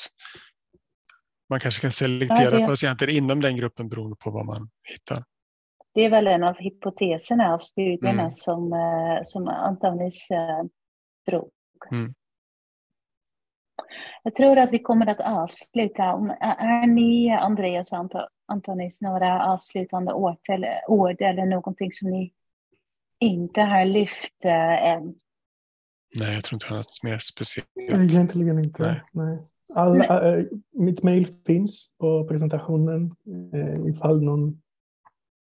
[1.49, 5.23] man kanske kan selektera ja, patienter inom den gruppen beroende på vad man hittar.
[5.93, 8.31] Det är väl en av hypoteserna av studierna mm.
[8.31, 10.63] som, eh, som Antonis eh,
[11.29, 11.51] drog.
[11.91, 12.13] Mm.
[14.23, 16.03] Jag tror att vi kommer att avsluta.
[16.39, 18.09] Är ni, Andreas och
[18.47, 22.33] Antonis, några avslutande ord eller, ord eller någonting som ni
[23.19, 25.15] inte har lyft äh, än?
[26.19, 28.11] Nej, jag tror inte jag har något mer speciellt.
[28.11, 28.83] Egentligen inte.
[28.83, 29.01] Nej.
[29.11, 29.39] Nej.
[29.73, 33.15] All, äh, mitt mejl finns på presentationen
[33.53, 34.61] äh, ifall någon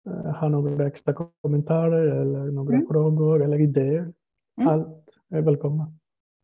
[0.07, 2.87] äh, har några extra kommentarer eller några mm.
[2.87, 4.12] frågor eller idéer.
[4.61, 4.68] Mm.
[4.68, 5.93] Allt är välkomna.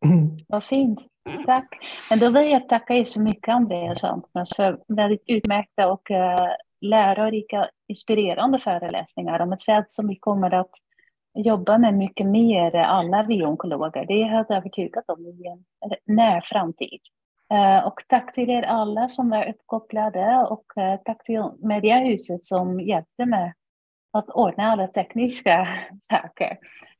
[0.47, 0.99] Vad fint.
[1.45, 1.67] Tack.
[2.09, 6.11] Men då vill jag tacka er så mycket alltså, Andreas och för väldigt utmärkta och
[6.11, 6.47] uh,
[6.81, 10.71] lärorika, inspirerande föreläsningar om ett fält som vi kommer att
[11.33, 14.05] jobba med mycket mer, alla vi onkologer.
[14.05, 16.99] Det är jag helt övertygad om i en när framtid.
[17.53, 22.79] Eh, och tack till er alla som var uppkopplade och eh, tack till Mediahuset som
[22.79, 23.53] hjälpte mig
[24.13, 25.67] att ordna alla tekniska
[26.01, 26.57] saker.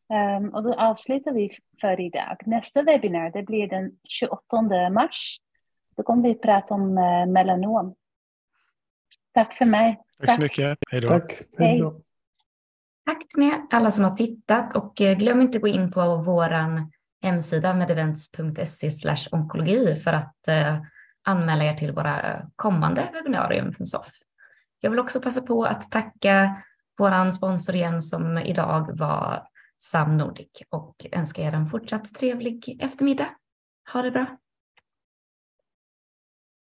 [0.09, 2.37] Um, och då avslutar vi för idag.
[2.45, 5.37] Nästa webbinar det blir den 28 mars.
[5.97, 7.95] Då kommer vi prata om uh, melanom.
[9.33, 9.95] Tack för mig.
[9.95, 10.35] Tack, Tack.
[10.35, 10.77] så mycket.
[10.91, 11.07] Hej då.
[11.07, 11.41] Tack.
[11.57, 12.01] Hej då.
[13.05, 16.49] Tack till alla som har tittat och eh, glöm inte att gå in på vår
[17.21, 18.89] hemsida medevents.se
[19.31, 20.77] onkologi för att eh,
[21.23, 24.13] anmäla er till våra kommande webbinarium från SOFF.
[24.79, 26.63] Jag vill också passa på att tacka
[26.97, 29.43] vår sponsor igen som idag var
[29.83, 33.29] Sam Nordic och önskar er en fortsatt trevlig eftermiddag.
[33.93, 34.37] Ha det bra!